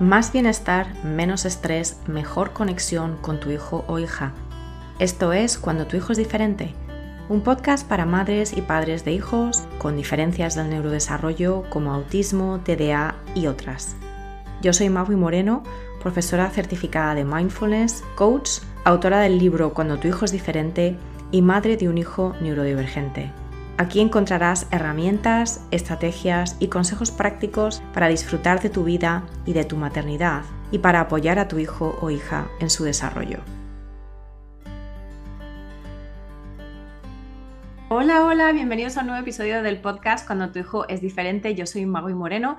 [0.00, 4.32] Más bienestar, menos estrés, mejor conexión con tu hijo o hija.
[5.00, 6.72] Esto es Cuando tu hijo es diferente,
[7.28, 13.16] un podcast para madres y padres de hijos con diferencias del neurodesarrollo como autismo, TDA
[13.34, 13.96] y otras.
[14.62, 15.64] Yo soy Maui Moreno,
[16.00, 20.96] profesora certificada de mindfulness, coach, autora del libro Cuando tu hijo es diferente
[21.32, 23.32] y madre de un hijo neurodivergente.
[23.80, 29.76] Aquí encontrarás herramientas, estrategias y consejos prácticos para disfrutar de tu vida y de tu
[29.76, 30.42] maternidad
[30.72, 33.38] y para apoyar a tu hijo o hija en su desarrollo.
[37.88, 41.54] Hola, hola, bienvenidos a un nuevo episodio del podcast Cuando tu hijo es diferente.
[41.54, 42.58] Yo soy Mago Moreno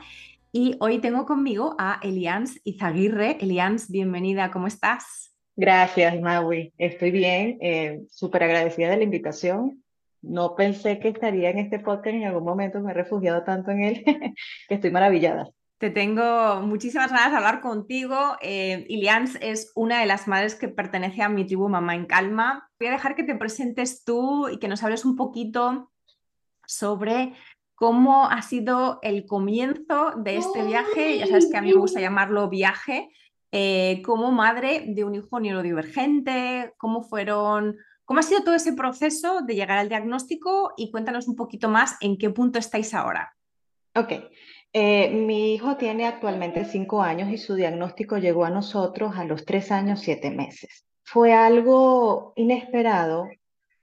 [0.53, 3.37] y hoy tengo conmigo a Elians Izaguirre.
[3.41, 5.35] Elians, bienvenida, ¿cómo estás?
[5.57, 6.71] Gracias, Maui.
[6.77, 9.83] Estoy bien, eh, súper agradecida de la invitación
[10.21, 13.83] no pensé que estaría en este podcast en algún momento, me he refugiado tanto en
[13.83, 14.03] él
[14.67, 15.49] que estoy maravillada.
[15.79, 18.35] Te tengo muchísimas ganas de hablar contigo.
[18.41, 22.69] Eh, Ilians es una de las madres que pertenece a mi tribu Mamá en Calma.
[22.77, 25.89] Voy a dejar que te presentes tú y que nos hables un poquito
[26.65, 27.33] sobre
[27.75, 31.17] cómo ha sido el comienzo de este viaje.
[31.17, 33.09] Ya sabes que a mí me gusta llamarlo viaje.
[33.53, 37.77] Eh, como madre de un hijo neurodivergente, cómo fueron
[38.09, 41.95] ¿Cómo ha sido todo ese proceso de llegar al diagnóstico y cuéntanos un poquito más
[42.01, 43.35] en qué punto estáis ahora?
[43.95, 44.13] Ok.
[44.73, 49.45] Eh, mi hijo tiene actualmente cinco años y su diagnóstico llegó a nosotros a los
[49.45, 50.87] tres años, siete meses.
[51.03, 53.27] Fue algo inesperado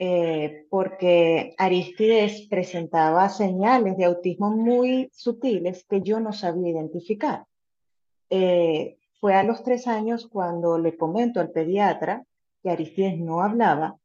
[0.00, 7.44] eh, porque Aristides presentaba señales de autismo muy sutiles que yo no sabía identificar.
[8.28, 12.24] Eh, fue a los tres años cuando le comento al pediatra
[12.60, 13.96] que Aristides no hablaba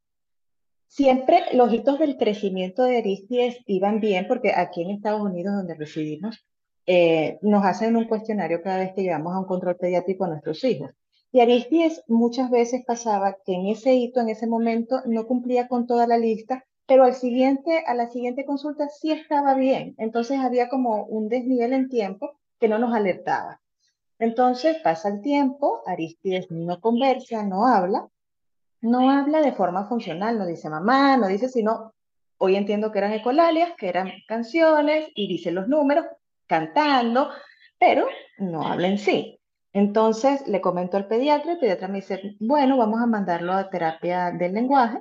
[0.94, 5.74] Siempre los hitos del crecimiento de Aristides iban bien porque aquí en Estados Unidos, donde
[5.74, 6.44] residimos,
[6.84, 10.62] eh, nos hacen un cuestionario cada vez que llevamos a un control pediátrico a nuestros
[10.64, 10.90] hijos.
[11.32, 15.86] Y Aristides muchas veces pasaba que en ese hito, en ese momento, no cumplía con
[15.86, 19.94] toda la lista, pero al siguiente, a la siguiente consulta sí estaba bien.
[19.96, 23.62] Entonces había como un desnivel en tiempo que no nos alertaba.
[24.18, 28.10] Entonces pasa el tiempo, Aristides no conversa, no habla,
[28.82, 31.94] no habla de forma funcional, no dice mamá, no dice sino,
[32.38, 36.04] hoy entiendo que eran ecolalias, que eran canciones y dice los números
[36.46, 37.30] cantando,
[37.78, 38.06] pero
[38.38, 39.38] no habla en sí.
[39.72, 44.30] Entonces le comento al pediatra, el pediatra me dice, bueno, vamos a mandarlo a terapia
[44.32, 45.00] del lenguaje.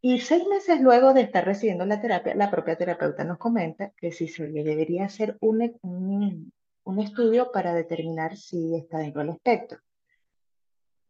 [0.00, 4.12] Y seis meses luego de estar recibiendo la terapia, la propia terapeuta nos comenta que
[4.12, 6.52] si se le debería hacer un, un,
[6.84, 9.80] un estudio para determinar si está dentro del espectro.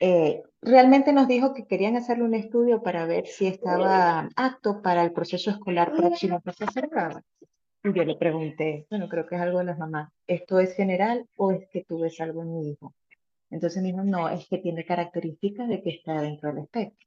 [0.00, 5.04] Eh, realmente nos dijo que querían hacerle un estudio para ver si estaba apto para
[5.04, 7.22] el proceso escolar próximo que se acercaba.
[7.84, 11.26] Y yo le pregunté, bueno, creo que es algo de las mamás, ¿esto es general
[11.36, 12.94] o es que tú ves algo en mi hijo?
[13.50, 17.06] Entonces me dijo, no, es que tiene características de que está dentro del espectro.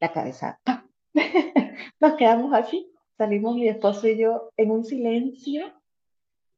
[0.00, 0.58] La cabeza,
[2.00, 5.72] Nos quedamos así, salimos mi esposo y yo en un silencio.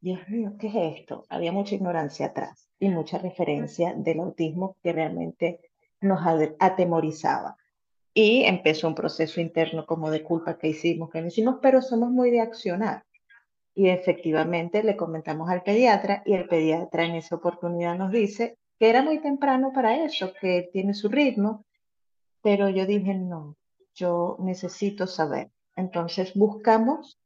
[0.03, 1.27] Dios mío, ¿qué es esto?
[1.29, 5.61] Había mucha ignorancia atrás y mucha referencia del autismo que realmente
[6.01, 6.19] nos
[6.59, 7.57] atemorizaba.
[8.13, 12.11] Y empezó un proceso interno como de culpa que hicimos, que no hicimos, pero somos
[12.11, 13.05] muy de accionar.
[13.77, 18.91] Y efectivamente le comentamos al pediatra y el pediatra en esa oportunidad nos dice que
[18.91, 21.65] era muy temprano para eso, que tiene su ritmo,
[22.43, 23.57] pero yo dije, no,
[23.95, 25.53] yo necesito saber.
[25.77, 27.22] Entonces buscamos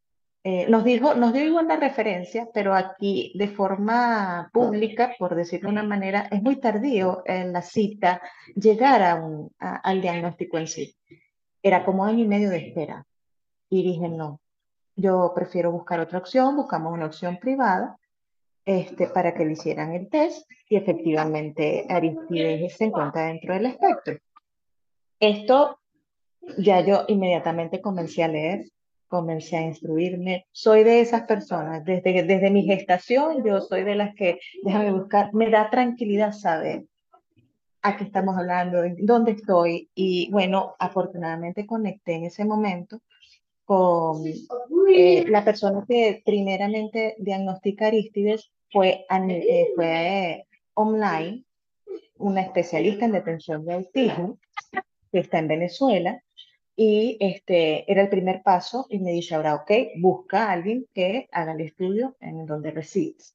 [0.48, 5.70] eh, nos dijo, nos dio igual la referencia, pero aquí de forma pública, por decirlo
[5.70, 8.22] de una manera, es muy tardío en la cita
[8.54, 10.96] llegar a un, al diagnóstico en sí.
[11.60, 13.04] Era como año y medio de espera.
[13.68, 14.40] Y dije, no,
[14.94, 17.98] yo prefiero buscar otra opción, buscamos una opción privada
[18.64, 24.14] este, para que le hicieran el test y efectivamente Aristides se encuentra dentro del espectro.
[25.18, 25.80] Esto
[26.56, 28.66] ya yo inmediatamente comencé a leer
[29.08, 30.46] comencé a instruirme.
[30.52, 35.32] Soy de esas personas, desde, desde mi gestación yo soy de las que, déjame buscar,
[35.34, 36.84] me da tranquilidad saber
[37.82, 39.88] a qué estamos hablando, dónde estoy.
[39.94, 43.00] Y bueno, afortunadamente conecté en ese momento
[43.64, 44.24] con
[44.88, 51.44] eh, la persona que primeramente diagnostica Aristides, fue, eh, fue online,
[52.18, 54.38] una especialista en detención de autismo,
[55.12, 56.22] que está en Venezuela,
[56.76, 61.26] y este, era el primer paso y me dice ahora, ok, busca a alguien que
[61.32, 63.34] haga el estudio en donde resides.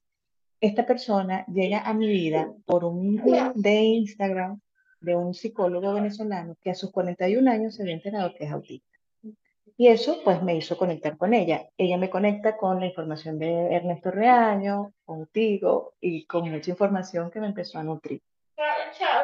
[0.60, 3.20] Esta persona llega a mi vida por un
[3.56, 4.60] de Instagram
[5.00, 8.86] de un psicólogo venezolano que a sus 41 años se había enterado que es autista.
[9.76, 11.68] Y eso pues me hizo conectar con ella.
[11.76, 17.40] Ella me conecta con la información de Ernesto Reaño, contigo y con mucha información que
[17.40, 18.22] me empezó a nutrir.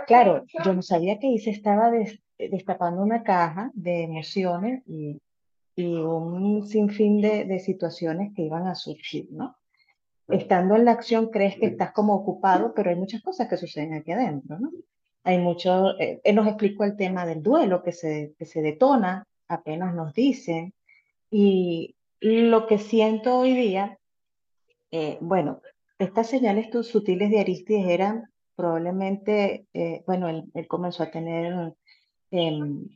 [0.07, 1.91] Claro, yo no sabía que Isa estaba
[2.39, 5.21] destapando una caja de emociones y,
[5.77, 9.57] un sinfín de, de situaciones que iban a surgir, ¿no?
[10.27, 13.95] Estando en la acción crees que estás como ocupado, pero hay muchas cosas que suceden
[13.95, 14.73] aquí adentro, ¿no?
[15.23, 19.25] Hay mucho, eh, él nos explicó el tema del duelo que se, que se detona,
[19.47, 20.75] apenas nos dicen,
[21.31, 23.99] y lo que siento hoy día,
[24.91, 25.61] eh, bueno,
[25.99, 31.75] estas señales sutiles de Aristides eran probablemente, eh, bueno, él, comenzó a tener
[32.33, 32.89] em,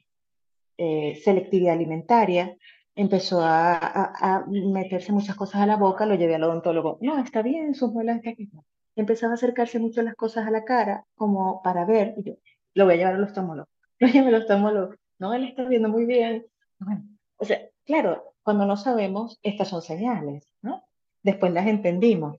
[1.22, 2.56] selectividad alimentaria,
[2.96, 6.98] empezó a, meterse muchas cosas a la boca, lo llevé al odontólogo.
[7.00, 8.50] No, está bien, sus muelas están aquí.
[8.96, 12.34] Empezaba a acercarse mucho las cosas a la cara, como para ver, y yo,
[12.74, 13.68] lo voy a llevar al oftalmólogo,
[14.00, 14.94] lo llevo al oftalmólogo.
[15.20, 16.44] No, él está viendo muy bien.
[16.80, 17.04] Bueno,
[17.36, 20.82] o sea, claro, cuando no sabemos, estas son señales, ¿no?
[21.22, 22.38] Después las entendimos.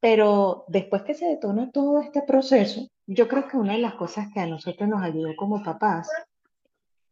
[0.00, 4.28] Pero después que se detona todo este proceso, yo creo que una de las cosas
[4.32, 6.08] que a nosotros nos ayudó como papás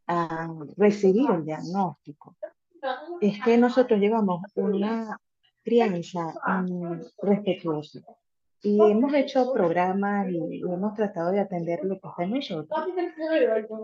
[0.06, 2.36] a recibir el diagnóstico
[3.20, 5.18] es que nosotros llevamos una
[5.64, 6.34] crianza
[7.22, 8.00] respetuosa
[8.62, 12.88] y hemos hecho programas y hemos tratado de atender lo que está en nosotros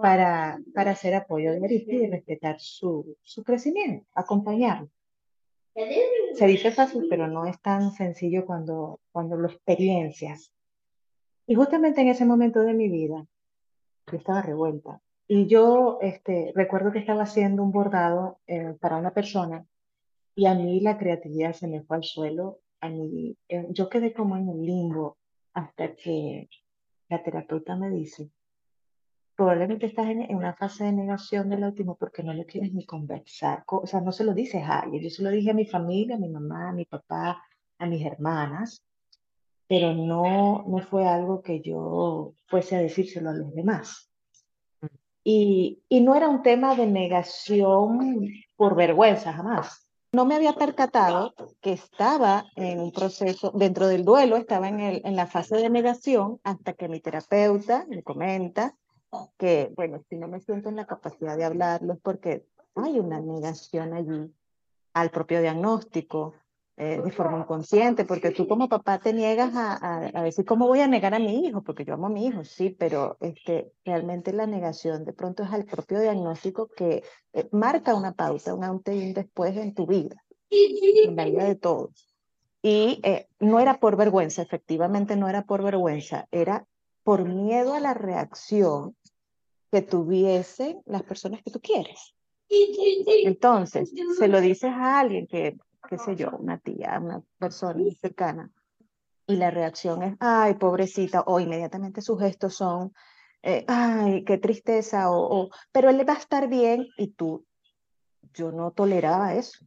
[0.01, 4.89] para, para hacer apoyo de Aristi y respetar su, su crecimiento, acompañarlo.
[5.75, 10.53] Se dice fácil, pero no es tan sencillo cuando, cuando lo experiencias.
[11.47, 13.27] Y justamente en ese momento de mi vida,
[14.11, 15.01] yo estaba revuelta.
[15.27, 19.65] Y yo este, recuerdo que estaba haciendo un bordado eh, para una persona
[20.35, 22.61] y a mí la creatividad se me fue al suelo.
[22.81, 25.19] A mí, eh, yo quedé como en el limbo
[25.55, 26.49] hasta que
[27.09, 28.31] la terapeuta me dice,
[29.37, 33.65] probablemente estás en, una fase de negación del último porque no le quieres ni conversar.
[33.67, 35.03] O sea, no se lo dices a alguien.
[35.03, 37.43] Yo se lo dije a mi familia, a mi mamá, a mi papá,
[37.79, 38.83] a mis hermanas,
[39.67, 44.11] pero no, no fue algo que yo fuese a decírselo a los demás.
[45.25, 49.87] Y, y no era un tema de negación por vergüenza, jamás.
[50.13, 51.33] No me había percatado
[51.63, 55.71] que estaba en un proceso, dentro del duelo, estaba en, el, en la fase de
[55.71, 58.75] negación hasta que mi terapeuta me comenta
[59.39, 63.21] que, bueno, si no me siento en la capacidad de hablarlo es porque hay una
[63.21, 64.33] negación allí
[64.95, 66.35] al propio diagnóstico,
[66.79, 70.81] eh, de forma inconsciente, porque tú como papá te niegas a, a, decir, ¿cómo voy
[70.81, 71.63] a negar a mi hijo?
[71.63, 75.53] Porque yo amo a mi hijo, sí, pero este, realmente la negación de pronto es
[75.53, 77.05] al propio diagnóstico que
[77.35, 80.17] eh, marca una pauta, un antes y un después en tu vida,
[80.51, 82.09] en la vida de todos.
[82.63, 86.67] Y eh, no era por vergüenza, efectivamente no era por vergüenza, era
[87.05, 88.97] por miedo a la reacción
[89.73, 92.15] que tuviesen las personas que tú quieres.
[93.25, 95.57] Entonces, se lo dices a alguien que
[95.89, 98.51] qué sé yo, una tía, una persona cercana,
[99.27, 102.93] y la reacción es, ay, pobrecita, o inmediatamente sus gestos son,
[103.43, 107.45] eh, ay, qué tristeza, o, pero él va a estar bien, y tú,
[108.35, 109.65] yo no toleraba eso,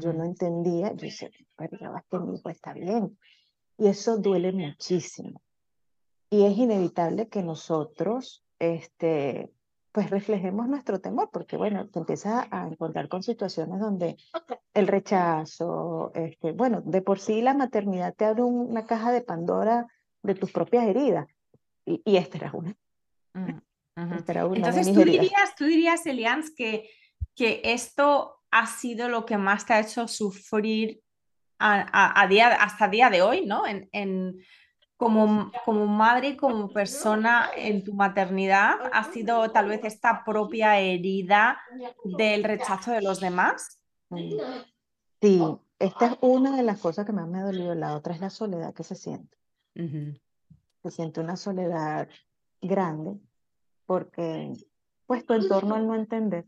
[0.00, 3.18] yo no entendía, yo decía, pero ya que mi hijo está bien,
[3.78, 5.40] y eso duele muchísimo.
[6.28, 9.50] Y es inevitable que nosotros, este,
[9.92, 14.16] pues reflejemos nuestro temor, porque bueno, te empiezas a encontrar con situaciones donde
[14.74, 19.88] el rechazo, este, bueno, de por sí la maternidad te abre una caja de Pandora
[20.22, 21.26] de tus propias heridas,
[21.84, 22.76] y, y esta era una.
[23.34, 23.58] Mm,
[24.54, 26.88] Entonces, tú dirías, tú dirías, Elians, que,
[27.34, 31.00] que esto ha sido lo que más te ha hecho sufrir
[31.58, 33.66] a, a, día, hasta día de hoy, ¿no?
[33.66, 34.38] En, en,
[35.00, 41.58] como, como madre, como persona en tu maternidad, ¿ha sido tal vez esta propia herida
[42.04, 43.80] del rechazo de los demás?
[45.22, 45.42] Sí,
[45.78, 47.74] esta es una de las cosas que más me ha dolido.
[47.74, 49.38] La otra es la soledad que se siente.
[49.74, 52.06] Se siente una soledad
[52.60, 53.18] grande
[53.86, 54.52] porque,
[55.06, 56.44] pues, tu entorno al no entender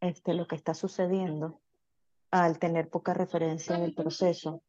[0.00, 1.60] este, lo que está sucediendo,
[2.32, 4.60] al tener poca referencia en el proceso,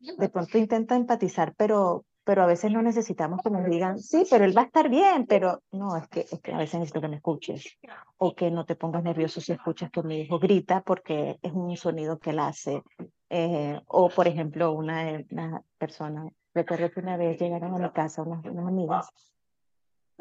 [0.00, 4.44] de pronto intenta empatizar, pero, pero a veces no necesitamos que nos digan, sí, pero
[4.44, 7.08] él va a estar bien, pero no, es que, es que a veces necesito que
[7.08, 7.78] me escuches
[8.18, 11.76] o que no te pongas nervioso si escuchas que mi hijo grita porque es un
[11.76, 12.82] sonido que él hace.
[13.30, 18.22] Eh, o, por ejemplo, una, una persona, recuerdo que una vez llegaron a mi casa
[18.22, 19.08] unas, unas amigas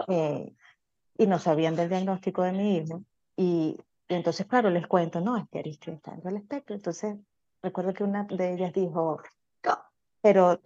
[0.08, 0.54] eh,
[1.18, 3.04] y no sabían del diagnóstico de mi hijo
[3.36, 3.78] y,
[4.08, 6.76] entonces, claro, les cuento, no, es que Aristide está en el espectro.
[6.76, 7.18] Entonces,
[7.62, 9.22] recuerdo que una de ellas dijo,
[10.22, 10.62] pero,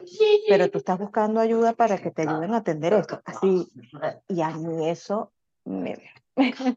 [0.48, 3.22] pero tú estás buscando ayuda para que te ayuden a atender esto.
[3.24, 3.72] Así,
[4.28, 5.32] y a mí eso
[5.64, 5.98] me,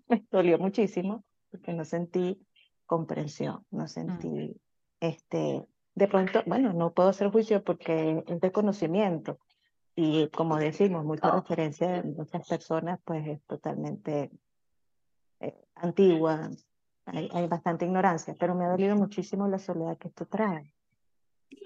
[0.08, 2.40] me, dolió muchísimo, porque no sentí
[2.86, 3.88] comprensión, no mm.
[3.88, 4.60] sentí,
[5.00, 9.38] este, de pronto, bueno, no puedo hacer juicio porque es de conocimiento.
[9.96, 14.30] Y como decimos, mucha referencia de muchas personas, pues es totalmente
[15.40, 16.48] eh, antigua,
[17.06, 20.72] hay, hay, bastante ignorancia, pero me ha dolido muchísimo la soledad que esto trae.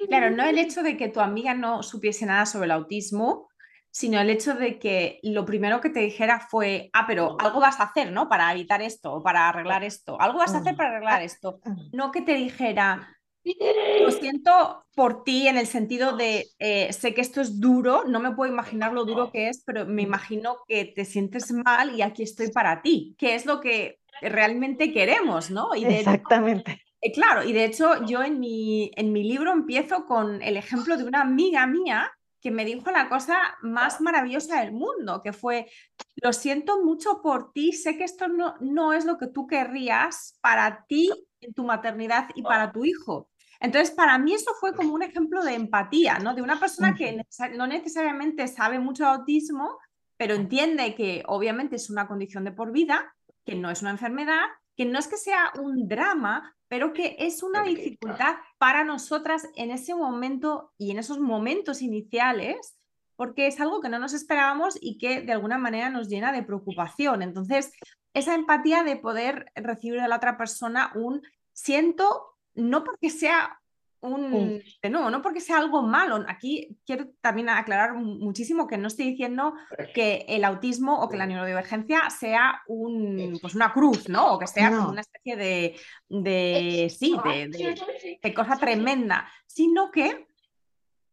[0.09, 3.49] Claro, no el hecho de que tu amiga no supiese nada sobre el autismo,
[3.91, 7.79] sino el hecho de que lo primero que te dijera fue, ah, pero algo vas
[7.79, 8.29] a hacer, ¿no?
[8.29, 10.19] Para evitar esto o para arreglar esto.
[10.21, 11.61] Algo vas a hacer para arreglar esto.
[11.93, 17.21] No que te dijera, lo siento por ti en el sentido de, eh, sé que
[17.21, 20.87] esto es duro, no me puedo imaginar lo duro que es, pero me imagino que
[20.87, 25.75] te sientes mal y aquí estoy para ti, que es lo que realmente queremos, ¿no?
[25.75, 26.81] Y Exactamente.
[27.05, 30.97] Eh, claro, y de hecho yo en mi, en mi libro empiezo con el ejemplo
[30.97, 35.69] de una amiga mía que me dijo la cosa más maravillosa del mundo, que fue,
[36.17, 40.39] lo siento mucho por ti, sé que esto no, no es lo que tú querrías
[40.41, 43.29] para ti en tu maternidad y para tu hijo.
[43.61, 46.35] Entonces, para mí eso fue como un ejemplo de empatía, ¿no?
[46.35, 49.79] De una persona que no necesariamente sabe mucho de autismo,
[50.17, 54.47] pero entiende que obviamente es una condición de por vida, que no es una enfermedad,
[54.77, 59.71] que no es que sea un drama, pero que es una dificultad para nosotras en
[59.71, 62.79] ese momento y en esos momentos iniciales,
[63.15, 66.43] porque es algo que no nos esperábamos y que de alguna manera nos llena de
[66.43, 67.21] preocupación.
[67.21, 67.75] Entonces,
[68.15, 71.21] esa empatía de poder recibir de la otra persona un
[71.53, 73.61] siento, no porque sea
[74.03, 76.25] un, de nuevo, no porque sea algo malo.
[76.29, 79.55] Aquí quiero también aclarar muchísimo que no estoy diciendo
[79.95, 84.35] que el autismo o que la neurodivergencia sea un, pues una cruz, ¿no?
[84.35, 85.77] O que sea como una especie de,
[86.09, 90.27] de sí, de, cosa tremenda, sino que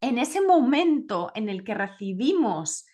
[0.02, 2.86] en ese momento en el que recibimos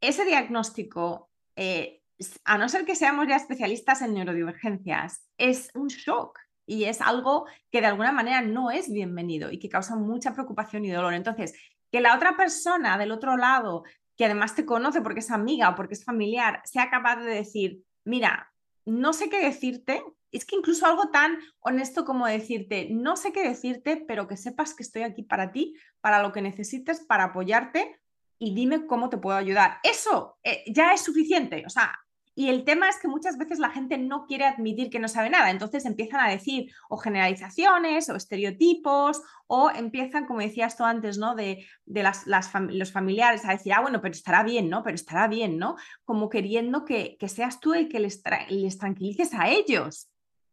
[0.00, 2.02] ese diagnóstico, eh,
[2.44, 7.46] a no ser que seamos ya especialistas en neurodivergencias, es un shock y es algo
[7.72, 11.14] que de alguna manera no es bienvenido y que causa mucha preocupación y dolor.
[11.14, 11.54] Entonces,
[11.90, 13.84] que la otra persona del otro lado,
[14.16, 17.82] que además te conoce porque es amiga o porque es familiar, sea capaz de decir,
[18.04, 18.52] mira,
[18.84, 23.48] no sé qué decirte, es que incluso algo tan honesto como decirte, no sé qué
[23.48, 27.98] decirte, pero que sepas que estoy aquí para ti, para lo que necesites, para apoyarte
[28.38, 29.78] y dime cómo te puedo ayudar.
[29.82, 31.64] Eso eh, ya es suficiente.
[31.66, 31.98] O sea,
[32.38, 35.28] y el tema es que muchas veces la gente no quiere admitir que no sabe
[35.28, 41.18] nada, entonces empiezan a decir o generalizaciones o estereotipos o empiezan, como decías tú antes,
[41.18, 41.34] ¿no?
[41.34, 42.26] De, de las,
[42.68, 44.84] los familiares a decir, ah, bueno, pero estará bien, ¿no?
[44.84, 45.74] Pero estará bien, ¿no?
[46.04, 50.08] Como queriendo que, que seas tú el que les, les tranquilices a ellos,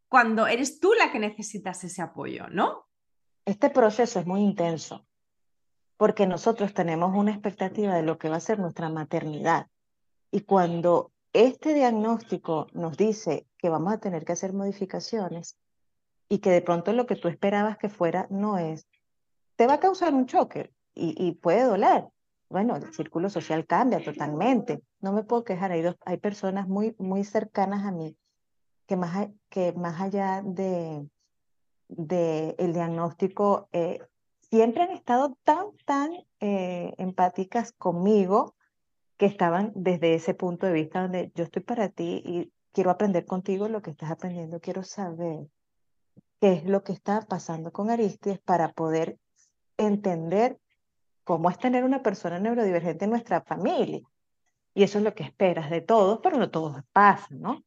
[0.08, 2.88] cuando eres tú la que necesitas ese apoyo, ¿no?
[3.46, 5.06] Este proceso es muy intenso
[5.98, 9.68] porque nosotros tenemos una expectativa de lo que va a ser nuestra maternidad.
[10.32, 15.58] Y cuando este diagnóstico nos dice que vamos a tener que hacer modificaciones
[16.30, 18.88] y que de pronto lo que tú esperabas que fuera no es,
[19.58, 22.06] te va a causar un choque y, puede doler.
[22.48, 24.82] Bueno, el círculo social cambia totalmente.
[25.02, 25.74] No me puedo quejar.
[25.74, 28.16] Hay, dos, hay personas muy, muy cercanas a mí
[28.86, 31.06] que más, que más allá de,
[31.90, 34.00] el diagnóstico, eh,
[34.40, 38.55] siempre han estado tan, tan eh, empáticas conmigo
[39.18, 43.26] que estaban desde ese punto de vista donde yo estoy para ti y quiero aprender
[43.26, 45.48] contigo lo que estás aprendiendo, quiero saber
[46.42, 49.18] qué es lo que está pasando con Aristides para poder
[49.78, 50.60] entender
[51.24, 54.02] cómo es tener una persona neurodivergente en nuestra familia.
[54.74, 57.64] Y eso es lo que esperas de todos, pero no todos pasa, ¿no?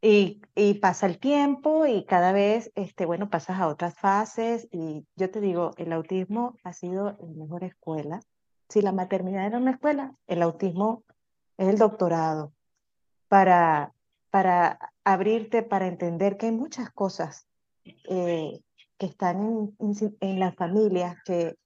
[0.00, 5.06] Y, y, pasa el tiempo y cada vez, este, bueno, pasas a otras fases y
[5.16, 8.20] yo te digo, el autismo ha sido la mejor escuela
[8.68, 11.04] si la maternidad era una escuela, el autismo
[11.58, 12.52] es el doctorado
[13.28, 13.92] para,
[14.30, 17.46] para abrirte, para entender que hay muchas cosas
[17.84, 18.60] eh,
[18.98, 21.56] que están en, en, las familias que,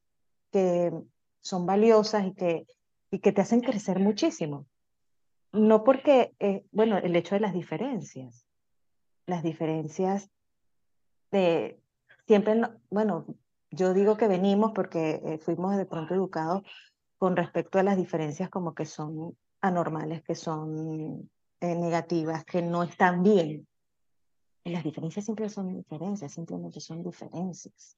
[0.51, 0.93] que
[1.41, 2.67] son valiosas y que,
[3.11, 4.67] y que te hacen crecer muchísimo.
[5.53, 8.47] No porque, eh, bueno, el hecho de las diferencias,
[9.27, 10.31] las diferencias
[11.31, 11.81] de,
[12.27, 13.27] siempre, bueno,
[13.71, 16.63] yo digo que venimos porque eh, fuimos de pronto educados
[17.19, 21.29] con respecto a las diferencias como que son anormales, que son
[21.61, 23.67] eh, negativas, que no están bien.
[24.65, 27.97] las diferencias siempre son diferencias, simplemente son diferencias.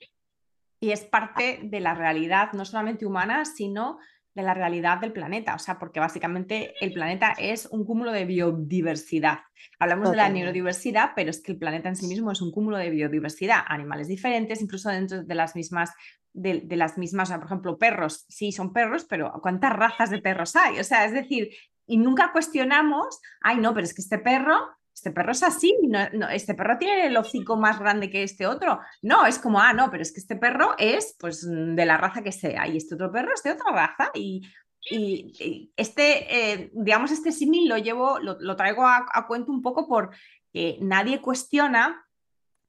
[0.81, 3.99] Y es parte de la realidad, no solamente humana, sino
[4.35, 8.25] de la realidad del planeta, o sea, porque básicamente el planeta es un cúmulo de
[8.25, 9.41] biodiversidad.
[9.79, 12.79] Hablamos de la neurodiversidad, pero es que el planeta en sí mismo es un cúmulo
[12.79, 15.93] de biodiversidad, animales diferentes, incluso dentro de las mismas
[16.33, 20.79] de, las mismas, por ejemplo, perros, sí son perros, pero ¿cuántas razas de perros hay?
[20.79, 21.51] O sea, es decir,
[21.87, 24.57] y nunca cuestionamos, ay, no, pero es que este perro
[25.01, 28.81] este perro es así, no, este perro tiene el hocico más grande que este otro.
[29.01, 32.23] No, es como, ah, no, pero es que este perro es pues de la raza
[32.23, 34.43] que sea y este otro perro es de otra raza y,
[34.91, 39.89] y, este, eh, digamos, este símil lo llevo, lo, traigo a, a, cuento un poco
[39.89, 42.05] porque nadie cuestiona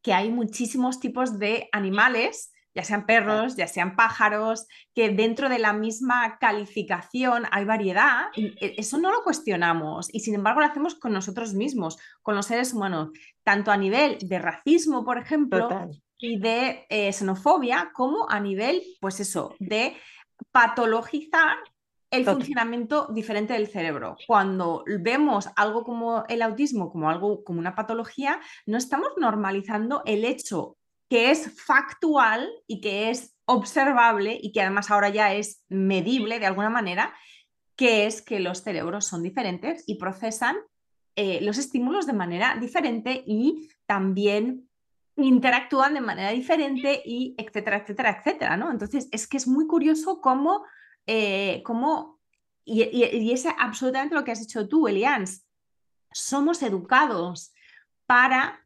[0.01, 5.59] que hay muchísimos tipos de animales ya sean perros, ya sean pájaros, que dentro de
[5.59, 10.95] la misma calificación hay variedad, e, eso no lo cuestionamos y sin embargo lo hacemos
[10.95, 13.09] con nosotros mismos, con los seres humanos,
[13.43, 19.19] tanto a nivel de racismo, por ejemplo, y de eh, xenofobia, como a nivel, pues
[19.19, 19.97] eso, de
[20.51, 21.57] patologizar
[22.11, 24.17] el funcionamiento diferente del cerebro.
[24.27, 30.25] Cuando vemos algo como el autismo, como algo como una patología, no estamos normalizando el
[30.25, 30.77] hecho
[31.11, 36.45] que es factual y que es observable y que además ahora ya es medible de
[36.45, 37.13] alguna manera,
[37.75, 40.55] que es que los cerebros son diferentes y procesan
[41.17, 44.69] eh, los estímulos de manera diferente y también
[45.17, 48.71] interactúan de manera diferente y etcétera, etcétera, etcétera, ¿no?
[48.71, 50.63] Entonces es que es muy curioso cómo,
[51.07, 52.21] eh, cómo
[52.63, 55.45] y, es absolutamente lo que has dicho tú, Elians,
[56.13, 57.53] somos educados
[58.05, 58.65] para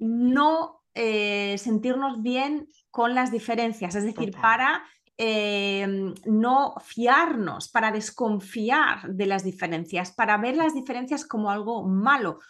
[0.00, 4.82] no eh, sentirnos bien con las diferencias, es decir, para
[5.16, 12.40] em, no fiarnos, para desconfiar de las diferencias, para ver las diferencias como algo malo.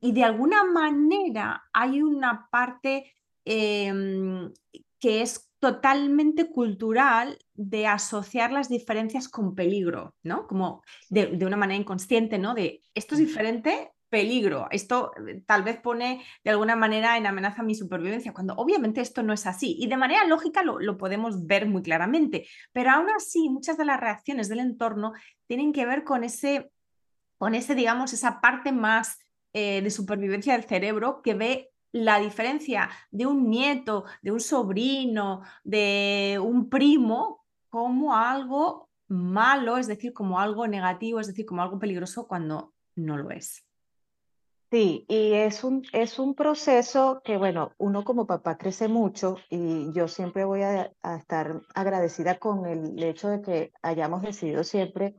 [0.00, 3.12] Y de alguna manera hay una parte
[3.44, 4.50] em,
[4.98, 10.46] que es totalmente cultural de asociar las diferencias con peligro, ¿no?
[10.46, 12.54] Como de, de, una manera inconsciente, ¿no?
[12.54, 14.68] De esto es diferente, peligro.
[14.70, 19.22] Esto eh, tal vez pone de alguna manera en amenaza mi supervivencia, cuando obviamente esto
[19.22, 19.74] no es así.
[19.80, 23.98] Y de manera lógica lo, podemos ver muy claramente, pero aún así muchas de las
[23.98, 25.14] reacciones del entorno
[25.46, 26.70] tienen que ver con ese,
[27.38, 29.18] con ese digamos, esa parte más
[29.54, 35.40] eh, de supervivencia del cerebro que ve la diferencia de un nieto, de un sobrino,
[35.64, 41.78] de un primo como algo malo, es decir, como algo negativo, es decir, como algo
[41.78, 43.64] peligroso cuando no lo es.
[44.72, 49.92] Sí, y es un, es un proceso que, bueno, uno como papá crece mucho y
[49.92, 55.14] yo siempre voy a, estar agradecida con el hecho de que hayamos decidido siempre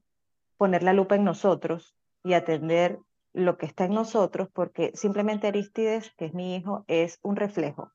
[0.58, 2.98] poner la lupa en nosotros y atender
[3.32, 7.92] lo que está en nosotros, porque simplemente Aristides, que es mi hijo, es un reflejo.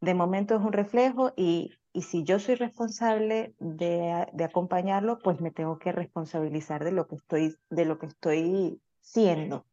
[0.00, 5.40] De momento es un reflejo y, y si yo soy responsable de, de acompañarlo, pues
[5.40, 9.66] me tengo que responsabilizar de lo que estoy, de lo que estoy siendo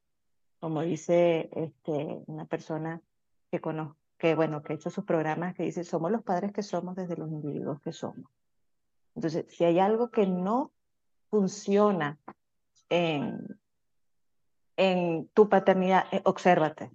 [0.61, 3.01] como dice este, una persona
[3.49, 6.61] que conozco, que bueno, que ha hecho sus programas, que dice, somos los padres que
[6.61, 8.31] somos desde los individuos que somos.
[9.15, 10.71] Entonces, si hay algo que no
[11.31, 12.19] funciona
[12.89, 13.59] en,
[14.77, 16.91] en tu paternidad, eh, obsérvate.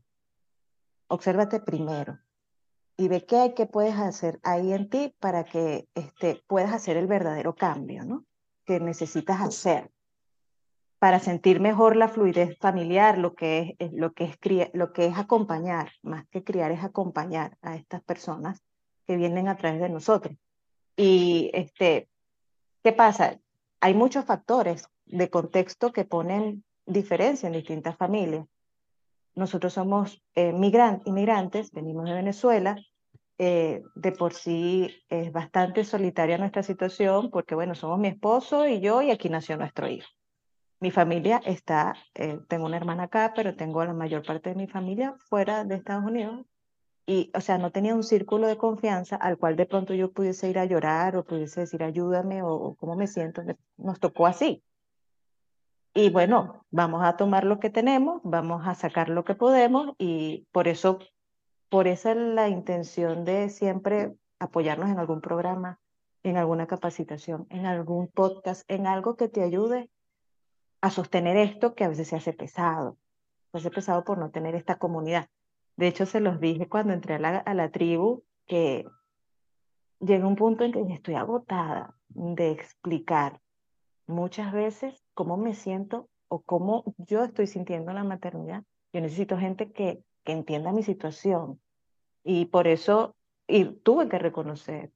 [1.09, 2.21] Obsérvate primero
[2.97, 6.97] y ve qué hay que puedes hacer ahí en ti para que este, puedas hacer
[6.97, 8.25] el verdadero cambio, ¿no?
[8.65, 9.91] Que necesitas hacer
[10.99, 14.39] para sentir mejor la fluidez familiar, lo que es, lo que es,
[14.73, 18.63] lo que es acompañar, más que criar es acompañar a estas personas
[19.07, 20.37] que vienen a través de nosotros.
[20.97, 22.09] Y este,
[22.83, 23.39] ¿qué pasa?
[23.81, 28.47] Hay muchos factores de contexto que ponen diferencia en distintas familias.
[29.35, 30.49] Nosotros somos eh,
[31.05, 32.77] inmigrantes, venimos de Venezuela,
[33.39, 38.81] eh, de por sí es bastante solitaria nuestra situación porque, bueno, somos mi esposo y
[38.81, 40.09] yo y aquí nació nuestro hijo
[40.81, 44.67] mi familia está, eh, tengo una hermana acá, pero tengo la mayor parte de mi
[44.67, 46.45] familia fuera de Estados Unidos.
[47.07, 50.51] Y, o sea, no tenía un círculo de confianza al cual de pronto yo pudiese
[50.51, 53.43] ir a llorar o pudiese decir ayúdame o, cómo me siento.
[53.77, 54.62] Nos tocó así.
[55.95, 60.47] Y bueno, vamos a tomar lo que tenemos, vamos a sacar lo que podemos y
[60.53, 60.99] por eso,
[61.71, 65.81] por eso es la intención de siempre apoyarnos en algún programa,
[66.23, 69.89] en alguna capacitación, en algún podcast, en algo que te ayude
[70.81, 72.97] a sostener esto que a veces se hace pesado.
[73.53, 75.29] Se hace pesado por no tener esta comunidad.
[75.77, 78.87] De hecho, se los dije cuando entré a la, a la tribu que
[80.01, 83.41] llega un punto en que estoy agotada de explicar
[84.07, 88.65] muchas veces cómo me siento o cómo yo estoy sintiendo la maternidad.
[88.93, 91.61] Yo necesito gente que, que entienda mi situación.
[92.25, 94.91] Y por eso y tuve que reconocer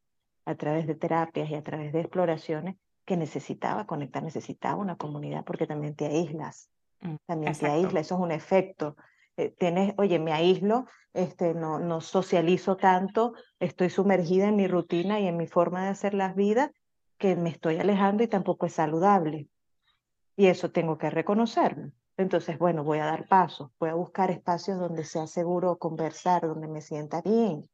[0.45, 2.77] a través de terapias y a través de exploraciones
[3.11, 6.70] que necesitaba conectar, necesitaba una comunidad, porque también te aíslas,
[7.01, 8.94] mm, también te aíslas, eso es un efecto.
[9.37, 15.18] Eh, tienes, oye, me aíslo, este, no, no socializo tanto, estoy sumergida en mi rutina
[15.18, 16.70] y en mi forma de hacer las vidas,
[17.18, 19.49] que me estoy alejando y tampoco es saludable.
[20.37, 21.90] Y eso tengo que reconocerlo.
[22.16, 26.68] Entonces, bueno, voy a dar pasos, voy a buscar espacios donde sea seguro conversar, donde
[26.68, 27.68] me sienta bien.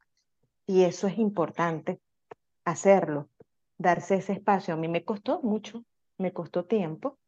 [0.66, 2.00] Y eso es importante
[2.64, 3.28] hacerlo,
[3.78, 4.74] darse ese espacio.
[4.74, 5.84] A mí me costó mucho,
[6.18, 7.18] me costó tiempo,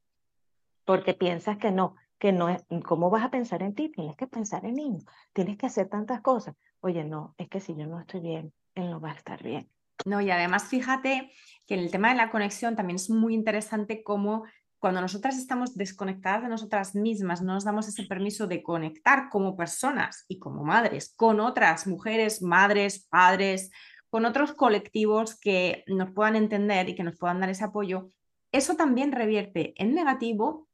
[0.84, 3.90] porque piensas que no, que no es, ¿cómo vas a pensar en ti?
[3.90, 5.00] Tienes que pensar en niño,
[5.32, 6.56] tienes que hacer tantas cosas.
[6.80, 9.68] Oye, no, es que si yo no estoy bien, él no va a estar bien.
[10.04, 11.32] No, y además fíjate
[11.66, 14.44] que en el tema de la conexión también es muy interesante cómo
[14.78, 19.56] cuando nosotras estamos desconectadas de nosotras mismas, no nos damos ese permiso de conectar como
[19.56, 23.70] personas y como madres con otras mujeres, madres, padres,
[24.10, 28.10] con otros colectivos que nos puedan entender y que nos puedan dar ese apoyo,
[28.52, 30.68] eso también revierte en negativo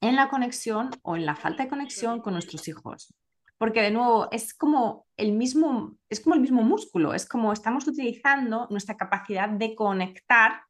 [0.00, 3.14] en la conexión o en la falta de conexión con nuestros hijos.
[3.58, 7.86] Porque de nuevo es como el mismo, es como el mismo músculo, es como estamos
[7.86, 10.62] utilizando nuestra capacidad de conectar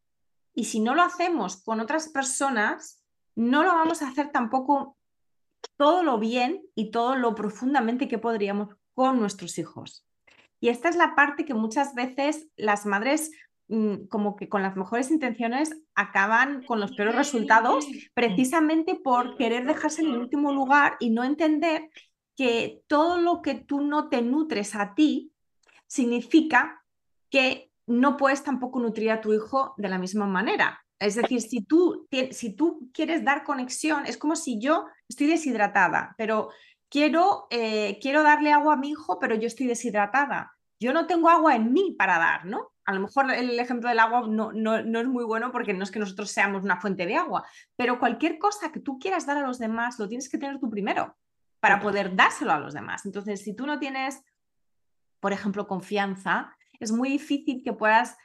[0.52, 3.04] y si no lo hacemos con otras personas,
[3.36, 4.96] no lo vamos a hacer tampoco
[5.76, 10.04] todo lo bien y todo lo profundamente que podríamos con nuestros hijos.
[10.60, 13.30] Y esta es la parte que muchas veces las madres
[13.68, 19.66] mm, como que con las mejores intenciones acaban con los peores resultados precisamente por querer
[19.66, 21.90] dejarse en el último lugar y no entender
[22.36, 25.32] que todo lo que tú no te nutres a ti
[25.86, 26.84] significa
[27.30, 30.80] que no puedes tampoco nutrir a tu hijo de la misma manera.
[31.00, 36.14] Es decir, si tú, si tú quieres dar conexión, es como si yo estoy deshidratada,
[36.18, 36.50] pero
[36.90, 40.52] quiero, eh, quiero darle agua a mi hijo, pero yo estoy deshidratada.
[40.78, 42.72] Yo no tengo agua en mí para dar, ¿no?
[42.84, 45.84] A lo mejor el ejemplo del agua no, no, no, es muy bueno porque no
[45.84, 49.36] es que nosotros seamos una fuente de agua, pero cualquier cosa que tú quieras dar
[49.36, 51.16] a los demás lo tienes que tener tú primero
[51.60, 53.06] para poder dárselo a los demás.
[53.06, 54.24] Entonces, si tú no tienes,
[55.20, 58.16] por ejemplo, confianza, es muy difícil que puedas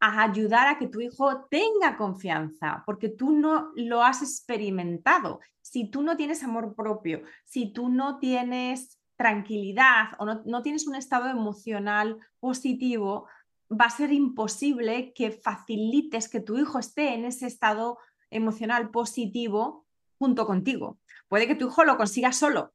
[0.00, 5.40] ayudar a que tu hijo tenga confianza, porque tú no lo has experimentado.
[5.62, 10.94] Si tú no tienes amor propio, si tú no tienes tranquilidad o no, tienes un
[10.94, 13.28] estado emocional positivo,
[13.70, 17.98] va a ser imposible que facilites que tu hijo esté en ese estado
[18.30, 19.86] emocional positivo
[20.18, 20.98] junto contigo.
[21.28, 22.74] Puede que tu hijo lo consiga solo,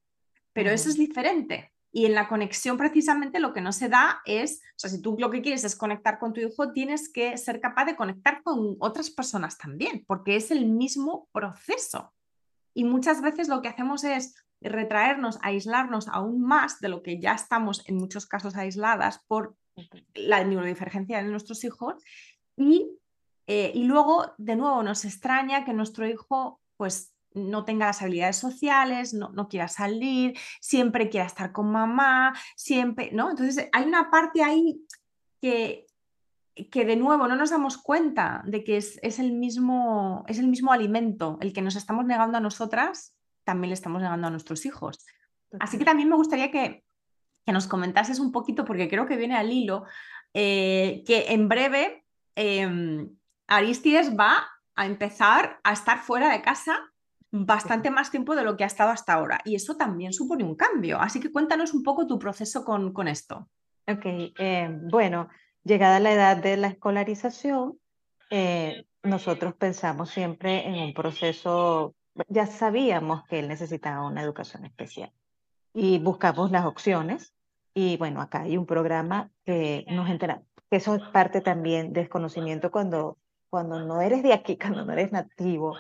[0.53, 1.73] pero eso es diferente.
[1.91, 5.15] Y en la conexión precisamente lo que no se da es, o sea, si tú
[5.17, 8.75] lo que quieres es conectar con tu hijo, tienes que ser capaz de conectar con
[8.80, 12.13] otras personas también, porque es el mismo proceso.
[12.73, 17.34] Y muchas veces lo que hacemos es retraernos, aislarnos aún más de lo que ya
[17.34, 19.56] estamos en muchos casos aisladas por
[20.13, 21.95] la neurodivergencia de nuestros hijos.
[22.56, 22.91] Y,
[23.47, 28.37] eh, y luego, de nuevo, nos extraña que nuestro hijo pues no tenga las habilidades
[28.37, 33.29] sociales, no, no, quiera salir, siempre quiera estar con mamá, siempre, ¿no?
[33.29, 34.81] Entonces hay una parte ahí
[35.41, 35.85] que,
[36.71, 40.47] que de nuevo no nos damos cuenta de que es, es, el mismo, es el
[40.47, 44.65] mismo alimento, el que nos estamos negando a nosotras, también le estamos negando a nuestros
[44.65, 45.05] hijos.
[45.59, 46.83] Así que también me gustaría que,
[47.45, 49.85] que nos comentases un poquito, porque creo que viene al hilo,
[50.33, 53.07] eh, que en breve eh,
[53.47, 56.79] Aristides va a empezar a estar fuera de casa
[57.31, 59.41] bastante más tiempo de lo que ha estado hasta ahora.
[59.45, 60.99] Y eso también supone un cambio.
[60.99, 63.47] Así que cuéntanos un poco tu proceso con, con esto.
[63.87, 65.29] Ok, eh, bueno,
[65.63, 67.79] llegada la edad de la escolarización,
[68.29, 71.95] eh, nosotros pensamos siempre en un proceso,
[72.27, 75.11] ya sabíamos que él necesitaba una educación especial
[75.73, 77.33] y buscamos las opciones.
[77.73, 82.03] Y bueno, acá hay un programa que nos entera, que eso es parte también del
[82.03, 83.17] desconocimiento cuando,
[83.49, 85.77] cuando no eres de aquí, cuando no eres nativo,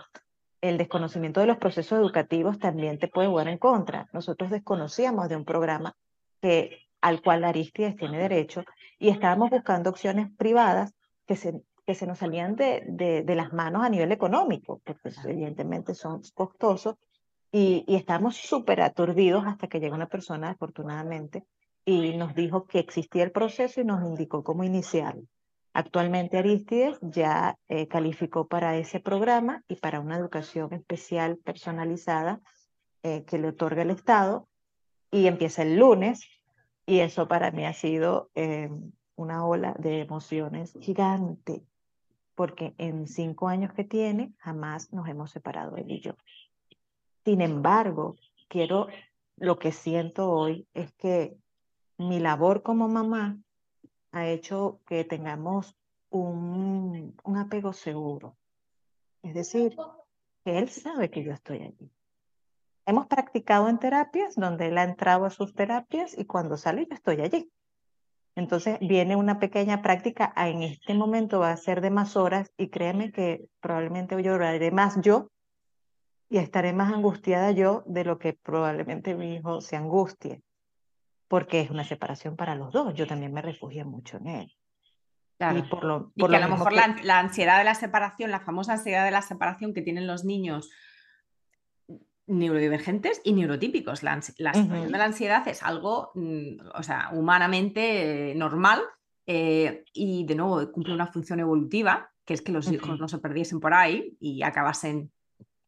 [0.61, 4.07] el desconocimiento de los procesos educativos también te puede jugar en contra.
[4.13, 5.95] Nosotros desconocíamos de un programa
[6.41, 8.63] que, al cual Aristides tiene derecho
[8.97, 10.93] y estábamos buscando opciones privadas
[11.25, 15.93] que se, que se nos salían de, de, las manos a nivel económico, porque evidentemente
[15.95, 16.95] son costosos
[17.51, 21.45] y, y estábamos súper aturdidos hasta que llegó una persona, afortunadamente,
[21.85, 25.23] y nos dijo que existía el proceso y nos indicó cómo iniciarlo.
[25.73, 32.41] Actualmente Aristides ya eh, calificó para ese programa y para una educación especial personalizada
[33.03, 34.47] eh, que le otorga el Estado
[35.11, 36.27] y empieza el lunes
[36.85, 38.69] y eso para mí ha sido eh,
[39.15, 41.63] una ola de emociones gigante
[42.39, 46.13] porque en cinco años que tiene jamás nos hemos separado él y yo.
[47.25, 48.15] Sin embargo,
[48.47, 48.87] quiero,
[49.35, 51.35] lo que siento hoy es que
[51.97, 53.37] mi labor como mamá
[54.11, 55.75] ha hecho que tengamos
[56.09, 58.35] un, un apego seguro.
[59.21, 59.75] Es decir,
[60.43, 61.91] que él sabe que yo estoy allí.
[62.85, 66.95] Hemos practicado en terapias donde él ha entrado a sus terapias y cuando sale yo
[66.95, 67.51] estoy allí.
[68.35, 72.69] Entonces viene una pequeña práctica, en este momento va a ser de más horas y
[72.69, 75.29] créeme que probablemente lloraré más yo
[76.29, 80.41] y estaré más angustiada yo de lo que probablemente mi hijo se angustie,
[81.29, 82.93] porque es una separación para los dos.
[82.95, 84.53] Yo también me refugié mucho en él.
[85.55, 89.05] Y, por lo, que a lo mejor La, ansiedad de la separación, la famosa ansiedad
[89.05, 90.69] de la separación que tienen los niños
[92.27, 94.03] neurodivergentes y neurotípicos.
[94.03, 98.81] La, la de la ansiedad es algo, mm, o sea, humanamente eh, normal
[99.25, 103.19] eh, y de nuevo cumple una función evolutiva, que es que los hijos no se
[103.19, 105.09] perdiesen por ahí y acabasen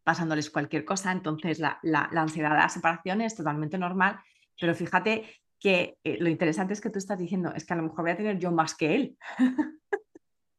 [0.04, 1.13] pasándoles cualquier cosa.
[1.13, 4.19] Entonces, la, la, ansiedad de la separación es totalmente normal,
[4.60, 7.84] pero fíjate que eh, lo interesante es que tú estás diciendo, es que a lo
[7.84, 9.17] mejor voy a tener yo más que él.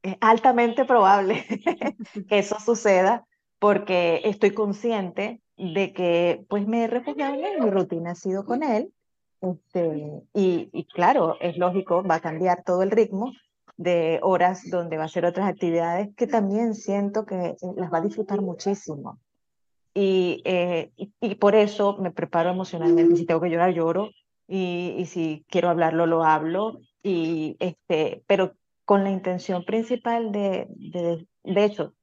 [0.02, 1.44] Es altamente probable
[2.28, 3.26] que eso suceda
[3.58, 8.44] porque estoy consciente de que pues me he refugiado en él, mi rutina ha sido
[8.44, 8.92] con él,
[9.40, 13.32] este, y, y, claro, es lógico, va a cambiar todo el ritmo
[13.76, 17.98] de horas donde va a hacer otras actividades que también siento que eh, las va
[17.98, 19.18] a disfrutar muchísimo.
[19.94, 23.16] Eh, y, y, por eso me preparo emocionalmente.
[23.16, 24.10] Si tengo que llorar, lloro.
[24.54, 26.78] Y, y, si quiero hablarlo, lo hablo.
[27.02, 31.94] Y, este, pero con la intención principal de, de, de hecho,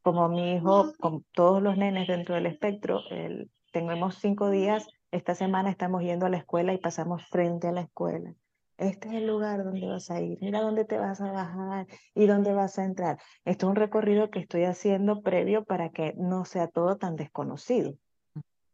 [0.00, 5.34] como mi hijo, con todos los nenes dentro del espectro, el, tenemos cinco días, esta
[5.34, 8.34] semana estamos yendo a la escuela y pasamos frente a la escuela.
[8.78, 12.24] Este es el lugar donde vas a ir, mira dónde te vas a bajar y
[12.24, 13.18] dónde vas a entrar.
[13.44, 17.92] Esto es un recorrido que estoy haciendo previo para que no sea todo tan desconocido.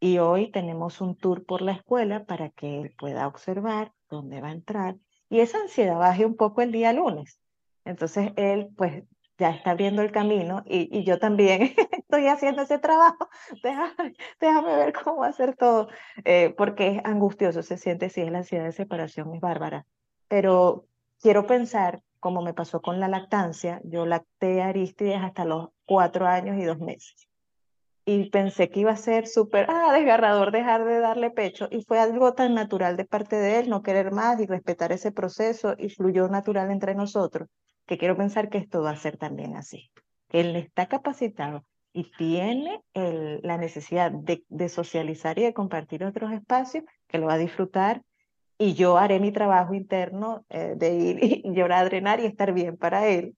[0.00, 4.48] Y hoy tenemos un tour por la escuela para que él pueda observar dónde va
[4.48, 4.96] a entrar
[5.30, 7.40] y esa ansiedad baje un poco el día lunes.
[7.84, 9.04] Entonces él pues
[9.38, 13.28] ya está abriendo el camino y, yo también estoy haciendo ese trabajo.
[13.62, 15.88] Déjame, déjame ver cómo hacer todo,
[16.24, 19.86] eh, porque es angustioso, se siente, si es la ansiedad de separación, es bárbara.
[20.28, 20.86] Pero
[21.20, 26.26] quiero pensar, como me pasó con la lactancia, yo lacté a Aristides hasta los cuatro
[26.26, 27.29] años y dos meses.
[28.12, 31.68] Y pensé que iba a ser súper ah, desgarrador dejar de darle pecho.
[31.70, 35.12] Y fue algo tan natural de parte de él, no querer más y respetar ese
[35.12, 37.48] proceso y fluyó natural entre nosotros
[37.90, 39.90] que quiero pensar que esto va a ser también así.
[40.28, 46.32] Él está capacitado y tiene el, la necesidad de, de, socializar y de compartir otros
[46.32, 48.02] espacios, que lo va a disfrutar.
[48.62, 52.76] Y yo haré mi trabajo interno eh, de ir y llorar, drenar y estar bien
[52.76, 53.34] para él.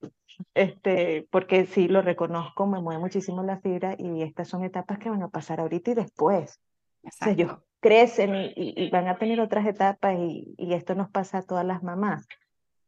[0.53, 5.09] Este, porque sí, lo reconozco, me mueve muchísimo la fibra y estas son etapas que
[5.09, 6.59] van a pasar ahorita y después.
[7.03, 11.09] O sea, ellos crecen y, y, van a tener otras etapas y, y esto nos
[11.09, 12.27] pasa a todas las mamás.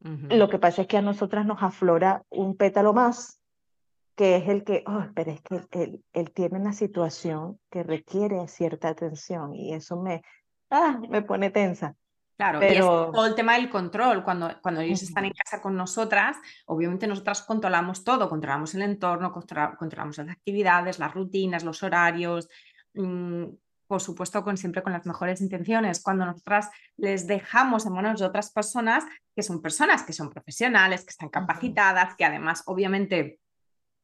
[0.01, 3.39] Lo que pasa es que a nosotras nos aflora un pétalo más,
[4.15, 8.45] que es el que, oh, pero es que él, él tiene una situación que requiere
[8.49, 10.21] cierta atención y eso me,
[10.69, 11.95] ah, me pone tensa.
[12.37, 12.73] Claro, pero...
[12.73, 14.23] y es todo el tema del control.
[14.23, 19.31] Cuando, cuando ellos están en casa con nosotras, obviamente nosotras controlamos todo, controlamos el entorno,
[19.31, 22.49] controlamos las actividades, las rutinas, los horarios,
[22.93, 23.45] mmm,
[23.87, 26.01] por supuesto, con, siempre con las mejores intenciones.
[26.01, 29.03] Cuando nosotras les dejamos en manos de otras personas,
[29.35, 33.39] que son personas que son profesionales, que están capacitadas, que además, obviamente,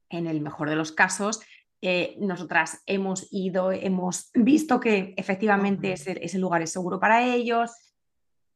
[0.10, 1.42] en el mejor de los casos,
[1.82, 7.72] eh, nosotras hemos ido, hemos visto que efectivamente ese, ese, lugar es seguro para ellos,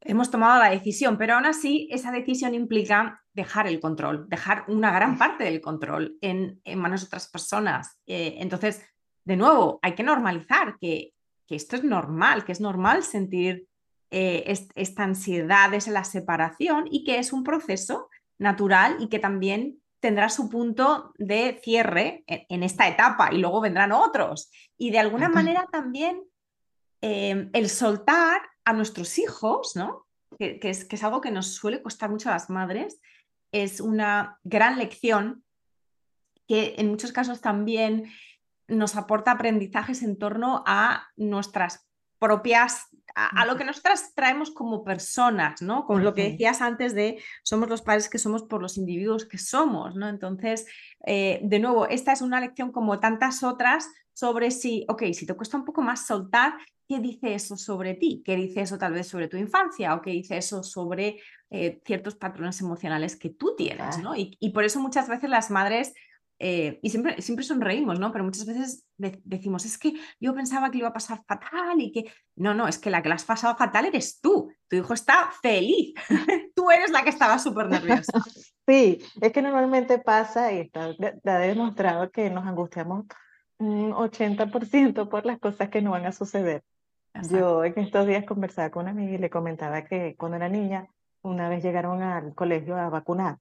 [0.05, 4.91] hemos tomado la decisión, pero aún así esa decisión implica dejar el control, dejar una
[4.91, 7.99] gran parte del control en, en manos de otras personas.
[8.05, 8.81] Eh, entonces,
[9.25, 11.15] de nuevo, hay que normalizar que
[11.47, 13.67] que esto es normal, que es normal sentir
[14.11, 19.79] eh, esta ansiedad de la separación y que es un proceso natural y que también
[19.99, 24.51] tendrá su punto de cierre en, esta etapa y luego vendrán otros.
[24.77, 26.21] Y de alguna manera también
[27.01, 30.05] em, el soltar a nuestros hijos, ¿no?
[30.37, 32.99] Que, es, que es algo que nos suele costar mucho a las madres,
[33.51, 35.45] es una gran lección
[36.47, 38.11] que en muchos casos también
[38.67, 41.87] nos aporta aprendizajes en torno a nuestras
[42.19, 45.85] propias, a, lo que nosotras traemos como personas, ¿no?
[45.85, 49.37] Con lo que decías antes de somos los padres que somos por los individuos que
[49.37, 50.09] somos, ¿no?
[50.09, 50.65] Entonces,
[51.05, 55.33] eh, de nuevo, esta es una lección como tantas otras sobre si, ok, si te
[55.35, 56.55] cuesta un poco más soltar,
[56.87, 58.21] ¿qué dice eso sobre ti?
[58.25, 59.93] ¿Qué dice eso tal vez sobre tu infancia?
[59.95, 61.19] ¿O qué dice eso sobre
[61.49, 64.15] eh, ciertos patrones emocionales que tú tienes, ¿no?
[64.15, 65.93] Y, y por eso muchas veces las madres
[66.37, 68.11] eh, y siempre, siempre sonreímos, ¿no?
[68.11, 71.91] Pero muchas veces decimos, es que yo pensaba que le iba a pasar fatal y
[71.91, 72.11] que...
[72.35, 74.51] No, no, es que la que la has pasado fatal eres tú.
[74.67, 75.93] Tu hijo está feliz.
[76.55, 78.11] tú eres la que estaba súper nerviosa.
[78.67, 83.05] Sí, es que normalmente pasa y está, ha demostrado que nos angustiamos
[83.59, 86.63] un 80% por las cosas que no van a suceder.
[87.29, 90.87] Yo en estos días conversaba con una amiga y le comentaba que cuando era niña,
[91.21, 93.37] una vez llegaron al colegio a vacunar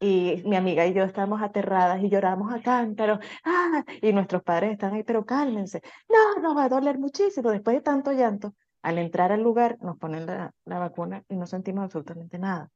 [0.00, 3.84] y mi amiga y yo estábamos aterradas y lloramos a cántaros, ¡ah!
[4.00, 7.82] y nuestros padres están ahí, pero cálmense, no, nos va a doler muchísimo después de
[7.82, 8.54] tanto llanto.
[8.82, 12.70] Al entrar al lugar nos ponen la, la vacuna y no sentimos absolutamente nada.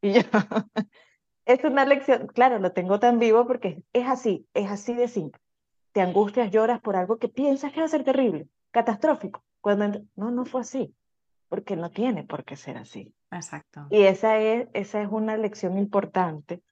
[0.00, 0.20] Y yo,
[1.44, 5.40] es una lección, claro, lo tengo tan vivo porque es así, es así de simple.
[5.92, 9.44] Te angustias, lloras por algo que piensas que va a ser terrible, catastrófico.
[9.64, 10.94] Cuando no, no fue así,
[11.48, 13.14] porque no tiene por qué ser así.
[13.30, 13.86] Exacto.
[13.88, 16.62] Y esa es, esa es una lección importante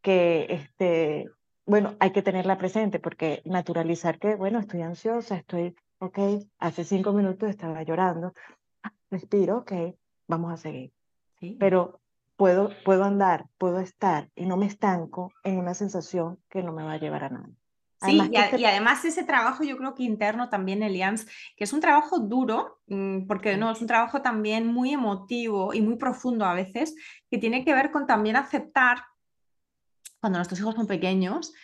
[0.00, 1.28] que, este,
[1.64, 6.20] bueno, hay que tenerla presente, porque naturalizar que, bueno, estoy ansiosa, estoy, ok,
[6.60, 8.32] hace cinco minutos estaba llorando,
[8.84, 9.72] ah, respiro, ok,
[10.28, 10.92] vamos a seguir.
[11.40, 11.56] Sí.
[11.58, 11.98] Pero
[12.36, 16.84] puedo, puedo andar, puedo estar y no me estanco en una sensación que no me
[16.84, 17.50] va a llevar a nada.
[18.02, 21.80] Sí, y, y, además ese trabajo yo creo que interno también, Elians, que es un
[21.80, 26.52] trabajo duro, mm, porque no, es un trabajo también muy emotivo y muy profundo a
[26.52, 26.94] veces,
[27.30, 29.04] que tiene que ver con también aceptar,
[30.20, 31.54] cuando nuestros hijos son pequeños,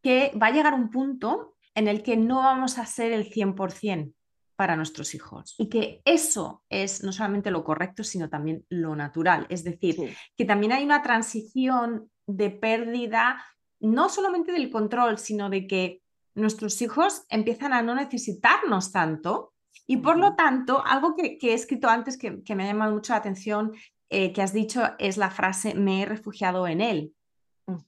[0.00, 4.12] que va a llegar un punto en el que no vamos a ser el 100%
[4.54, 5.54] para nuestros hijos.
[5.58, 9.46] Y que eso es no solamente lo correcto, sino también lo natural.
[9.50, 10.08] Es decir, sí.
[10.36, 13.44] que también hay una transición de pérdida,
[13.80, 16.02] no solamente del control, sino de que
[16.34, 19.52] nuestros hijos empiezan a no necesitarnos tanto.
[19.86, 22.92] Y por lo tanto, algo que, que he escrito antes que, que, me ha llamado
[22.92, 23.72] mucho la atención,
[24.10, 27.14] eh, que has dicho, es la frase, me he refugiado en él.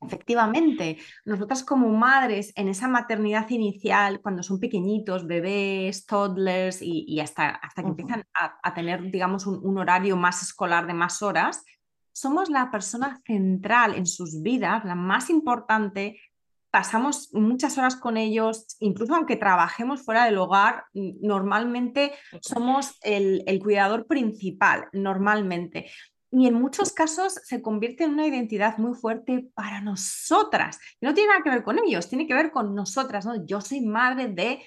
[0.03, 7.21] Efectivamente, nosotras como madres en esa maternidad inicial, cuando son pequeñitos, bebés, toddlers y, y
[7.21, 8.01] hasta, hasta, que uh -huh.
[8.01, 11.65] empiezan a, a, tener, digamos, un, un, horario más escolar de más horas,
[12.21, 16.21] somos la persona central en sus vidas, la más importante.
[16.71, 23.59] Pasamos muchas horas con ellos, incluso aunque trabajemos fuera del hogar, normalmente somos el, el
[23.61, 25.87] cuidador principal, normalmente
[26.33, 30.79] y en muchos casos se convierte en una identidad muy fuerte para nosotras.
[31.01, 33.45] No tiene nada que ver con ellos, tiene que ver con nosotras, ¿no?
[33.45, 34.63] Yo soy madre de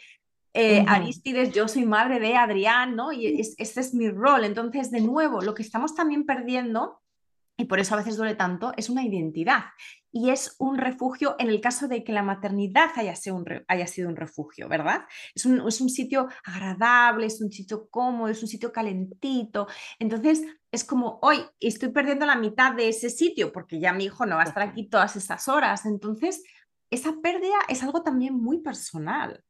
[0.54, 0.89] eh, uh -huh.
[0.89, 3.12] Aristides, yo soy madre de Adrián, ¿no?
[3.12, 4.44] Y es, ese es mi rol.
[4.44, 7.00] Entonces, de nuevo, lo que estamos también perdiendo,
[7.56, 9.66] y por eso a veces duele tanto, es una identidad.
[10.12, 13.88] Y es un refugio en el caso de que la maternidad haya sido un, haya
[13.88, 15.06] sido un refugio, ¿verdad?
[15.34, 19.68] Es un, es un sitio agradable, es un sitio cómodo, es un sitio calentito.
[20.00, 24.26] Entonces, es como, hoy estoy perdiendo la mitad de ese sitio porque ya mi hijo
[24.26, 25.86] no va a estar aquí todas estas horas.
[25.86, 26.44] Entonces,
[26.89, 29.44] esa pérdida es algo también muy personal.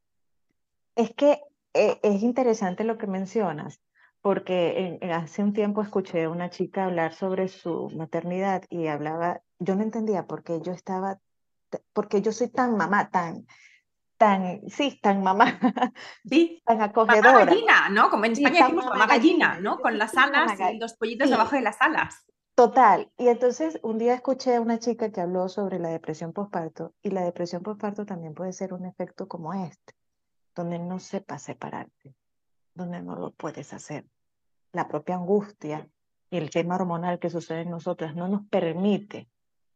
[0.96, 1.40] Es que
[1.74, 3.82] eh, es interesante lo que mencionas,
[4.24, 9.42] porque en, hace un tiempo escuché a una chica hablar sobre su maternidad y hablaba,
[9.60, 11.20] yo no entendía por qué yo estaba,
[11.92, 13.46] porque yo soy tan mamá, tan,
[14.18, 15.60] tan, sí, tan mamá,
[16.24, 17.34] sí, tan acogedora.
[17.34, 18.10] Mamá gallina, ¿no?
[18.10, 19.80] Como en España sí, decimos mamá gallina, gallina, ¿no?
[19.82, 21.34] Con las alas y los pollitos sí.
[21.34, 22.26] debajo de las alas.
[22.56, 23.12] Total.
[23.18, 27.10] Y entonces un día escuché a una chica que habló sobre la depresión postparto y
[27.10, 29.96] la depresión postparto también puede ser un efecto como este,
[30.56, 32.16] donde no sepas separarte,
[32.76, 34.06] donde no lo puedes hacer.
[34.72, 35.88] La propia angustia
[36.30, 39.30] y el tema hormonal que sucede en nosotras no nos permite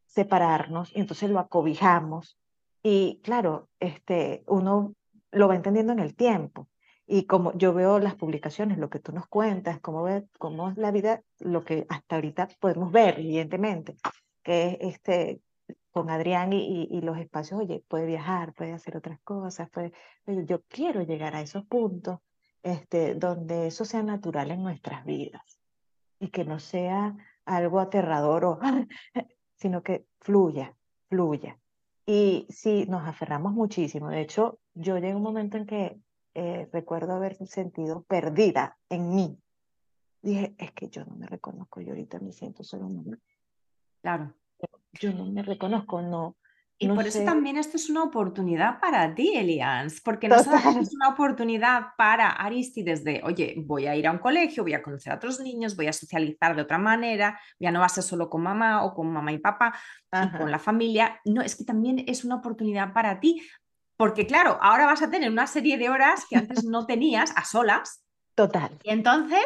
[0.06, 2.38] separarnos y entonces lo acobijamos
[2.82, 4.94] y claro, este, uno
[5.30, 6.68] lo va entendiendo en el tiempo.
[7.06, 10.76] Y como yo veo las publicaciones, lo que tú nos cuentas, cómo, ve, cómo es
[10.76, 13.96] la vida, lo que hasta ahorita podemos ver, evidentemente,
[14.42, 15.40] que es este,
[15.90, 19.92] con Adrián y, y, y, los espacios, oye, puede viajar, puede hacer otras cosas, puede,
[20.26, 22.20] yo quiero llegar a esos puntos
[22.72, 25.60] este, donde eso sea natural en nuestras vidas
[26.20, 28.58] y que no sea algo aterrador, o,
[29.56, 30.74] sino que fluya,
[31.08, 31.58] fluya.
[32.06, 34.08] Y sí, nos aferramos muchísimo.
[34.08, 36.00] De hecho, yo llegué a un momento en que
[36.34, 39.38] eh, recuerdo haber sentido perdida en mí.
[40.22, 43.18] Dije, es que yo no me reconozco, yo ahorita me siento solo mamá.
[44.02, 44.34] Claro.
[44.92, 46.36] Yo no me reconozco, no,
[46.80, 47.08] y no por sé.
[47.08, 51.88] eso también esto es una oportunidad para ti, Elians, porque no solamente es una oportunidad
[51.96, 55.40] para Aristides de, oye, voy a ir a un colegio, voy a conocer a otros
[55.40, 58.84] niños, voy a socializar de otra manera, ya no va a ser solo con mamá
[58.84, 59.74] o con mamá y papá,
[60.12, 61.20] y con la familia.
[61.24, 63.42] No, es que también es una oportunidad para ti,
[63.96, 67.44] porque claro, ahora vas a tener una serie de horas que antes no tenías a
[67.44, 68.04] solas.
[68.36, 68.70] Total.
[68.84, 69.44] Y entonces,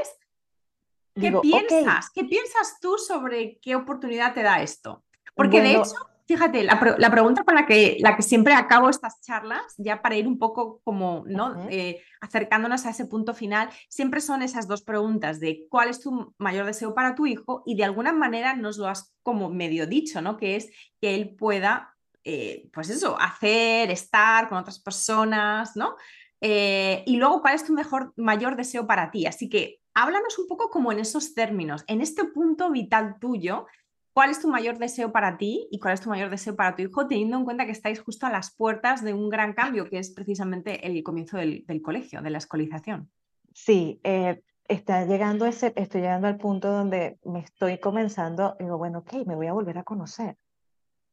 [1.14, 2.10] ¿qué Digo, piensas?
[2.10, 2.22] Okay.
[2.22, 5.02] ¿Qué piensas tú sobre qué oportunidad te da esto?
[5.34, 8.88] Porque bueno, de hecho Fíjate, la, la, pregunta con la que, la que siempre acabo
[8.88, 11.66] estas charlas, ya para ir un poco como, ¿no?
[11.68, 16.32] Eh, acercándonos a ese punto final, siempre son esas dos preguntas de cuál es tu
[16.38, 20.22] mayor deseo para tu hijo y de alguna manera nos lo has como medio dicho,
[20.22, 20.36] ¿no?
[20.36, 20.70] Que es
[21.00, 25.96] que él pueda, eh, pues eso, hacer, estar con otras personas, ¿no?
[26.40, 29.26] Eh, y luego, ¿cuál es tu mejor, mayor deseo para ti?
[29.26, 33.66] Así que háblanos un poco como en esos términos, en este punto vital tuyo
[34.12, 36.82] ¿Cuál es tu mayor deseo para ti y cuál es tu mayor deseo para tu
[36.82, 39.98] hijo, teniendo en cuenta que estáis justo a las puertas de un gran cambio, que
[39.98, 43.10] es precisamente el comienzo del, colegio, de la escolarización?
[43.54, 48.98] Sí, eh, está llegando ese, estoy llegando al punto donde me estoy comenzando, digo, bueno,
[48.98, 50.36] ok, me voy a volver a conocer.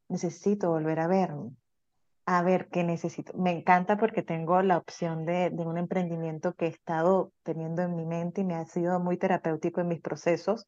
[0.08, 1.52] Necesito volver a verme,
[2.26, 3.32] a ver qué necesito.
[3.32, 7.96] Me encanta porque tengo la opción de, de un emprendimiento que he estado teniendo en
[7.96, 10.66] mi mente y me ha sido muy terapéutico en mis procesos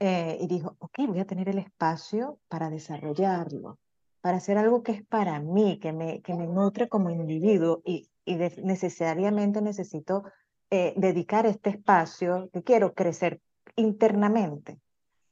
[0.00, 3.78] eh, y dijo, ok, voy a tener el espacio para desarrollarlo,
[4.20, 8.08] para hacer algo que es para mí, que me, que me nutre como individuo y,
[8.24, 10.24] y necesariamente necesito
[10.70, 13.40] eh, dedicar este espacio que quiero crecer
[13.76, 14.80] internamente.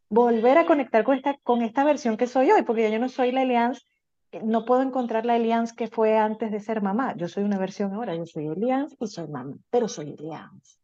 [0.09, 3.33] Volver a conectar con esta, con esta versión que soy hoy, porque yo no soy
[3.33, 3.83] la Eliance,
[4.31, 7.17] eh, no puedo encontrar la Eliance que fue antes de ser mamá.
[7.17, 10.77] Yo soy una versión ahora, yo soy Eliance y soy mamá, pero soy Eliance.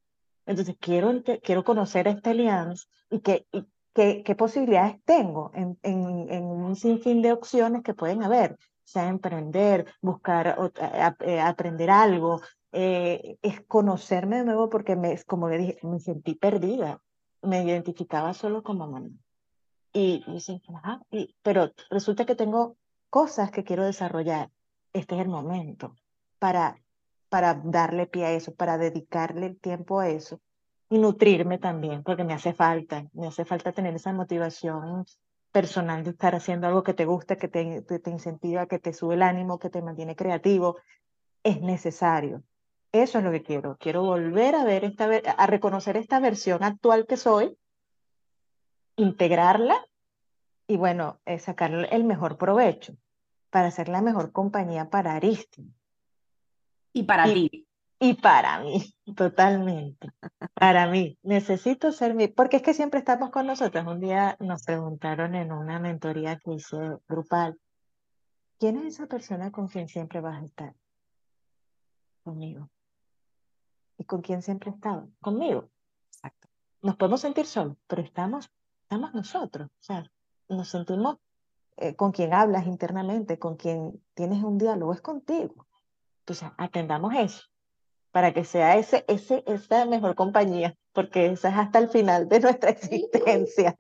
[0.47, 3.47] Entonces, quiero, quiero conocer esta alianza y, qué,
[3.95, 9.87] qué posibilidades tengo en, en, en, un sinfín de opciones que pueden haber, sea emprender,
[10.01, 10.57] buscar,
[11.21, 12.41] eh, aprender algo,
[12.73, 17.01] eh, es conocerme de nuevo porque, me, como le dije, me sentí perdida,
[17.43, 19.09] me identificaba solo como mamá.
[19.93, 20.25] Y,
[21.11, 22.77] y, pero resulta que tengo
[23.11, 24.51] cosas que quiero desarrollar.
[24.93, 25.95] Este es el momento
[26.39, 26.79] para
[27.29, 30.41] para darle pie a eso, para dedicarle el tiempo a eso
[30.91, 35.05] y nutrirme también, porque me hace falta, me hace falta tener esa motivación
[35.53, 39.15] personal de estar haciendo algo que te gusta, que te, te, incentiva, que te sube
[39.15, 40.79] el ánimo, que te mantiene creativo.
[41.43, 42.43] Es necesario.
[42.93, 43.77] Eso es lo que quiero.
[43.79, 47.57] Quiero volver a ver esta, a reconocer esta versión actual que soy,
[48.97, 49.87] integrarla
[50.67, 52.95] y bueno, sacar el mejor provecho
[53.51, 55.71] para ser la mejor compañía para Aristi.
[56.93, 57.68] Y para ti.
[58.01, 60.09] Y para mí, totalmente.
[60.55, 63.85] Para mí, necesito ser mi, porque es que siempre estamos con nosotros.
[63.87, 66.77] Un día nos preguntaron en una mentoría que hice
[67.09, 67.59] grupal,
[68.59, 70.75] ¿quién es esa persona con quien siempre vas a estar?
[72.23, 72.71] Conmigo.
[73.97, 75.09] ¿Y con quién siempre he estado?
[75.21, 75.69] Conmigo.
[76.13, 76.49] Exacto.
[76.83, 78.49] Nos podemos sentir solos, pero estamos,
[78.83, 79.71] estamos nosotros.
[79.71, 80.09] O sea,
[80.49, 81.17] nos sentimos
[81.77, 85.67] eh, con quien hablas internamente, con quien tienes un diálogo, es contigo.
[86.21, 87.49] Entonces, atendamos eso
[88.11, 92.41] para que sea ese, ese, esa mejor compañía, porque esa es hasta el final de
[92.41, 93.77] nuestra existencia.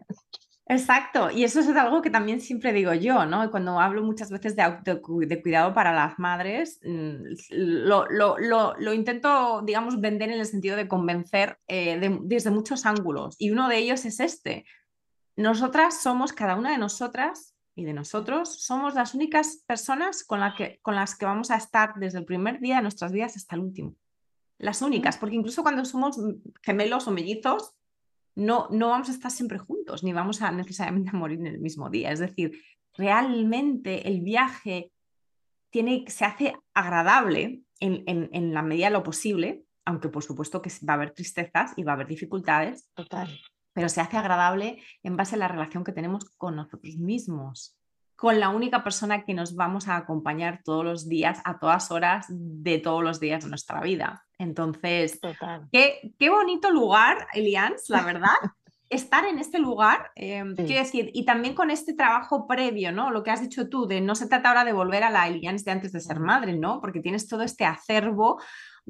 [0.70, 3.50] Exacto, y eso es algo que también siempre digo yo, ¿no?
[3.50, 7.14] Cuando hablo muchas veces de, de cuidado para las madres, mm,
[7.50, 12.84] lo, lo, lo, lo, intento, digamos, vender en el sentido de convencer eh, desde muchos
[12.84, 14.66] ángulos, y uno de ellos es este.
[15.36, 20.54] Nosotras somos, cada una de nosotras, y de nosotros, somos las únicas personas con, la
[20.54, 23.56] que, con las que vamos a estar desde el primer día de nuestras vidas hasta
[23.56, 23.94] el último.
[24.58, 26.18] Las únicas, porque incluso cuando somos
[26.62, 27.74] gemelos o mellizos,
[28.34, 31.60] no, no vamos a estar siempre juntos, ni vamos a necesariamente a morir en el
[31.60, 32.12] mismo día.
[32.12, 32.60] Es decir,
[32.94, 34.92] realmente el viaje
[35.70, 40.60] tiene, se hace agradable en, en, en la medida de lo posible, aunque por supuesto
[40.62, 42.88] que va a haber tristezas y va a haber dificultades.
[42.94, 43.28] Total
[43.78, 47.78] pero se hace agradable en base a la relación que tenemos con nosotros mismos,
[48.16, 52.26] con la única persona que nos vamos a acompañar todos los días, a todas horas
[52.28, 54.26] de todos los días de nuestra vida.
[54.38, 55.18] Entonces,
[55.72, 58.36] Qué, qué bonito lugar, Elians, la verdad.
[58.88, 63.10] estar en este lugar, em, quiero decir, y también con este trabajo previo, ¿no?
[63.10, 65.64] Lo que has dicho tú, de no se trata ahora de volver a la Elians
[65.64, 66.80] de antes de ser madre, ¿no?
[66.80, 68.40] Porque tienes todo este acervo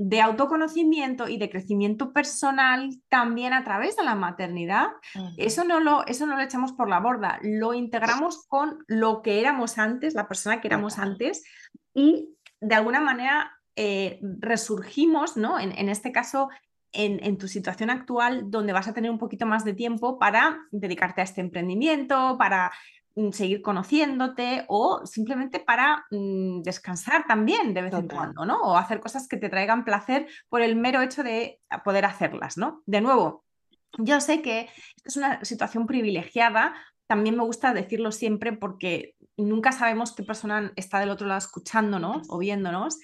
[0.01, 4.91] de autoconocimiento y de crecimiento personal también a través de la maternidad,
[5.37, 9.41] eso, no lo, eso no lo echamos por la borda, lo integramos con lo que
[9.41, 11.43] éramos antes, la persona que éramos antes,
[11.95, 12.29] y
[12.61, 15.59] de alguna manera eh, resurgimos, ¿no?
[15.59, 16.49] En, en este caso,
[16.93, 20.61] en, en, tu situación actual, donde vas a tener un poquito más de tiempo para
[20.71, 22.73] dedicarte a este emprendimiento, para
[23.19, 28.61] Mm, seguir conociéndote o simplemente para mm, descansar también de vez en cuando, ¿no?
[28.61, 32.85] O hacer cosas que te traigan placer por el mero hecho de poder hacerlas, ¿no?
[32.87, 33.45] De nuevo,
[33.99, 36.77] yo sé que esta es una situación privilegiada,
[37.09, 42.29] también me gusta decirlo siempre porque nunca sabemos qué persona está del otro lado escuchándonos
[42.31, 43.01] o viéndonos.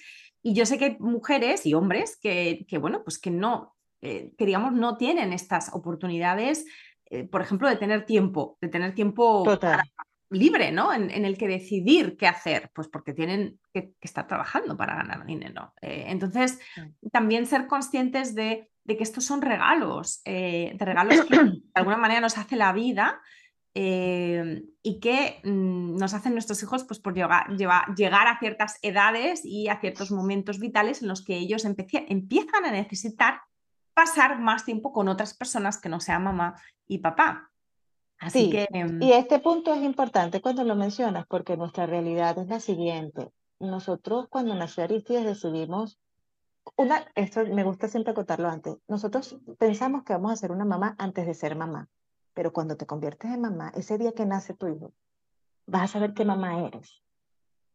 [0.47, 4.31] Y yo sé que hay mujeres y hombres que, que bueno, pues que no, eh,
[4.37, 6.67] que digamos, no tienen estas oportunidades
[7.09, 9.43] eh, por ejemplo, de tener tiempo, de tener tiempo
[10.29, 10.93] libre, ¿no?
[10.93, 15.73] En, el que decidir qué hacer, pues porque tienen que, estar trabajando para ganar dinero.
[15.81, 16.59] Eh, entonces,
[17.11, 22.37] también ser conscientes de, que estos son regalos, de regalos que de alguna manera nos
[22.37, 23.19] hace la vida.
[23.77, 29.67] Y que mm, nos hacen nuestros hijos pues, por llegar, llegar a ciertas edades y
[29.67, 33.41] a ciertos momentos vitales en los que ellos empiezan a necesitar
[33.93, 36.55] pasar más tiempo con otras personas que no sean mamá
[36.87, 37.51] y papá.
[38.17, 38.67] Así que,
[39.01, 43.31] y este punto es importante cuando lo mencionas, porque nuestra realidad es la siguiente.
[43.59, 45.99] Nosotros cuando nació Aristides decidimos,
[46.77, 50.95] una, esto me gusta siempre acotarlo antes, nosotros pensamos que vamos a ser una mamá
[50.97, 51.89] antes de ser mamá,
[52.35, 54.93] pero cuando te conviertes en mamá, ese día que nace tu hijo,
[55.65, 57.01] vas a saber qué mamá eres.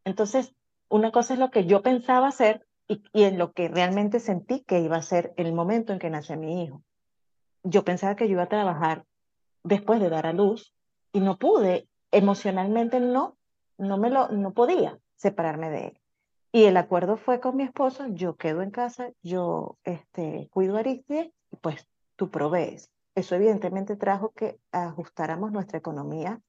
[0.04, 0.54] Entonces,
[0.88, 4.61] una cosa es lo que yo pensaba hacer y, y en lo que realmente sentí
[4.61, 6.82] que iba a ser el momento en que nace mi hijo.
[7.64, 9.04] Yo pensaba que yo iba a trabajar
[9.64, 10.74] después de dar a luz
[11.12, 13.36] y no pude, emocionalmente no,
[13.78, 16.00] no me lo, no podía separarme de él.
[16.52, 20.80] Y el acuerdo fue con mi esposo, yo quedo en casa, yo este, cuido a
[20.80, 21.86] Aristide, pues
[22.16, 22.90] tú provees.
[23.14, 26.40] Eso evidentemente trajo que ajustáramos nuestra economía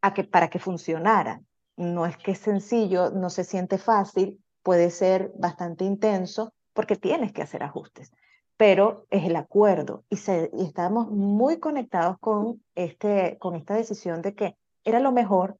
[0.00, 1.42] a que, para que funcionara.
[1.76, 7.32] No es que es sencillo, no se siente fácil, puede ser bastante intenso porque tienes
[7.32, 8.12] que hacer ajustes
[8.56, 14.34] pero es el acuerdo y, se, estábamos muy conectados con, este, con esta decisión de
[14.34, 15.58] que era lo mejor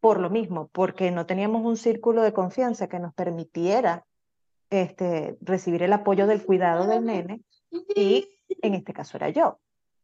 [0.00, 4.04] por lo mismo, porque no teníamos un círculo de confianza que nos permitiera
[4.70, 7.42] este, recibir el apoyo del cuidado del nene
[7.96, 8.28] y
[8.62, 9.58] en este caso era yo.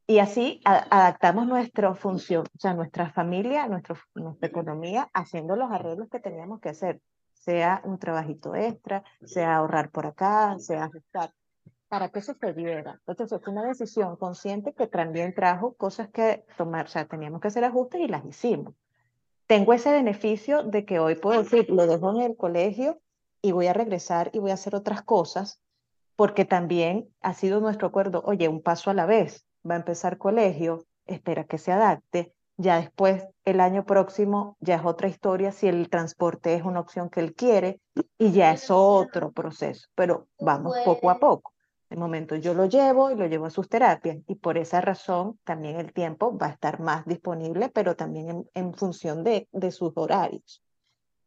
[0.06, 6.08] Y así adaptamos nuestra función, o sea, nuestra familia, nuestro, nuestra economía, haciendo los arreglos
[6.10, 7.00] que teníamos que hacer,
[7.32, 11.32] sea un trabajito extra, sea ahorrar por acá, sea ajustar
[11.88, 13.00] para que eso se diera.
[13.06, 17.48] Entonces fue una decisión consciente que también trajo cosas que tomar, o sea, teníamos que
[17.48, 18.74] hacer ajustes y las hicimos.
[19.46, 22.98] Tengo ese beneficio de que hoy puedo decir, lo dejo en el colegio
[23.42, 25.60] y voy a regresar y voy a hacer otras cosas,
[26.16, 30.18] porque también ha sido nuestro acuerdo, oye, un paso a la vez, va a empezar
[30.18, 35.66] colegio, espera que se adapte, ya después el año próximo ya es otra historia si
[35.66, 37.80] el transporte es una opción que él quiere
[38.16, 41.52] y ya es otro proceso, pero vamos poco a poco.
[41.90, 45.38] De momento yo lo llevo y lo llevo a sus terapias y por esa razón
[45.44, 49.92] también el tiempo va a estar más disponible, pero también en, función de, de, sus
[49.96, 50.62] horarios,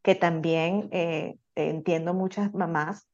[0.01, 3.07] que también eh, entiendo muchas mamás.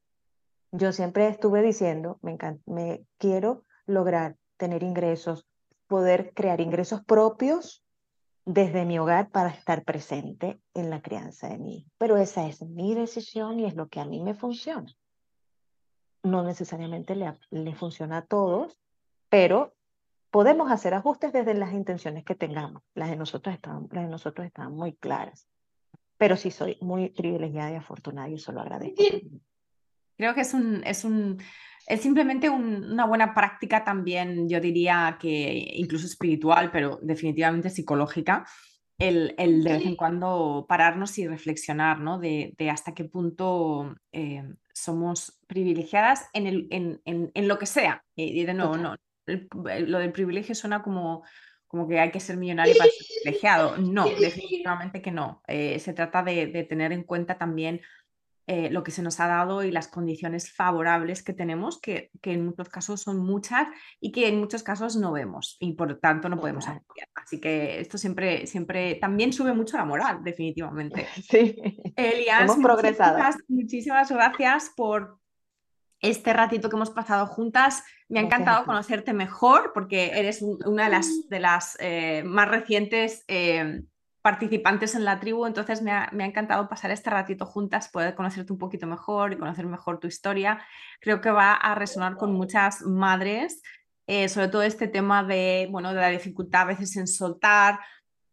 [0.70, 5.46] Yo siempre estuve diciendo, me, me quiero lograr tener ingresos,
[5.86, 7.84] poder crear ingresos propios
[8.44, 11.90] desde mi hogar para estar presente en la crianza de mi hijo.
[11.98, 14.94] Pero esa es mi decisión y es lo que a mí me funciona
[16.24, 18.80] no necesariamente le, le funciona a todos,
[19.28, 19.74] pero
[20.30, 22.82] podemos hacer ajustes desde las intenciones que tengamos.
[22.94, 25.46] Las de nosotros están, las de nosotros están muy claras.
[26.16, 29.02] Pero sí soy muy privilegiada y afortunada y eso lo agradezco.
[30.16, 31.38] Creo que es un, es un,
[31.86, 38.46] es simplemente una buena práctica también, yo diría que incluso espiritual, pero definitivamente psicológica,
[38.98, 42.18] el, el de vez en cuando pararnos y reflexionar, ¿no?
[42.18, 48.04] De, de hasta qué punto eh, somos privilegiadas en, el, en, en, lo que sea.
[48.14, 51.24] Y de nuevo, no, lo del privilegio suena como,
[51.66, 53.76] como que hay que ser millonario para ser privilegiado.
[53.78, 55.42] No, definitivamente que no.
[55.48, 57.80] Eh, se trata de, de, tener en cuenta también
[58.46, 62.32] eh, lo que se nos ha dado y las condiciones favorables que tenemos, que, que,
[62.32, 63.68] en muchos casos son muchas
[64.00, 67.08] y que en muchos casos no vemos y por tanto no podemos apoyar.
[67.14, 71.06] Así que esto siempre, siempre también sube mucho la moral, definitivamente.
[71.30, 71.56] Sí,
[71.96, 73.18] Elias, hemos progresado.
[73.48, 75.18] Muchísimas, gracias por
[76.00, 77.82] este ratito que hemos pasado juntas.
[78.08, 83.24] Me ha encantado conocerte mejor porque eres una de las, de las eh, más recientes
[83.26, 83.82] eh,
[84.24, 88.58] participantes en la tribu, entonces me ha, encantado pasar este ratito juntas, poder conocerte un
[88.58, 90.64] poquito mejor y conocer mejor tu historia.
[90.98, 93.60] Creo que va a resonar con muchas madres,
[94.06, 97.80] eh, sobre todo este tema de, bueno, de la dificultad a veces en soltar,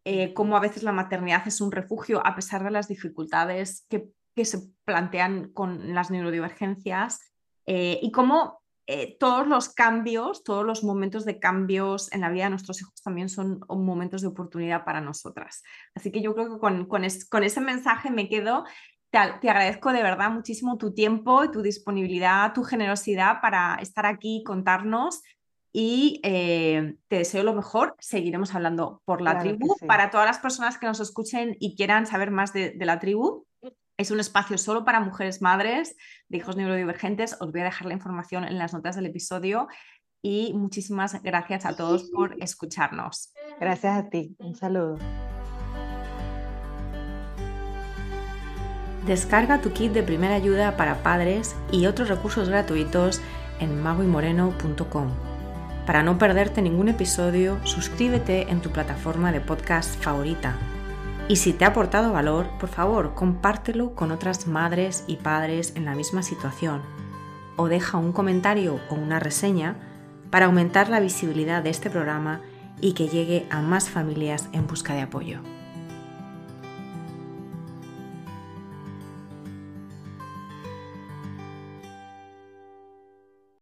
[0.05, 4.07] eh, cómo a veces la maternidad es un refugio a pesar de las dificultades que,
[4.33, 7.33] que se plantean con las neurodivergencias
[7.65, 8.60] eh, y cómo
[8.93, 13.01] eh, todos los cambios, todos los momentos de cambios en la vida de nuestros hijos
[13.01, 15.63] también son momentos de oportunidad para nosotras.
[15.95, 18.65] Así que yo creo que con, con, ese mensaje me quedo.
[19.09, 25.21] Te, agradezco de verdad muchísimo tu tiempo, tu disponibilidad, tu generosidad para estar aquí, contarnos
[25.71, 27.95] y eh, te deseo lo mejor.
[27.97, 29.73] Seguiremos hablando por la tribu.
[29.87, 33.45] Para todas las personas que nos escuchen y quieran saber más de, de la tribu,
[33.97, 35.95] es un espacio solo para mujeres madres
[36.29, 37.37] de hijos neurodivergentes.
[37.39, 39.67] Os voy a dejar la información en las notas del episodio
[40.21, 43.33] y muchísimas gracias a todos por escucharnos.
[43.59, 44.35] Gracias a ti.
[44.39, 44.97] Un saludo.
[49.05, 53.19] Descarga tu kit de primera ayuda para padres y otros recursos gratuitos
[53.59, 55.09] en magoymoreno.com.
[55.87, 60.55] Para no perderte ningún episodio, suscríbete en tu plataforma de podcast favorita
[61.27, 65.85] y si te ha aportado valor, por favor, compártelo con otras madres y padres en
[65.85, 66.81] la misma situación.
[67.55, 69.75] O deja un comentario o una reseña
[70.29, 72.41] para aumentar la visibilidad de este programa
[72.81, 75.39] y que llegue a más familias en busca de apoyo.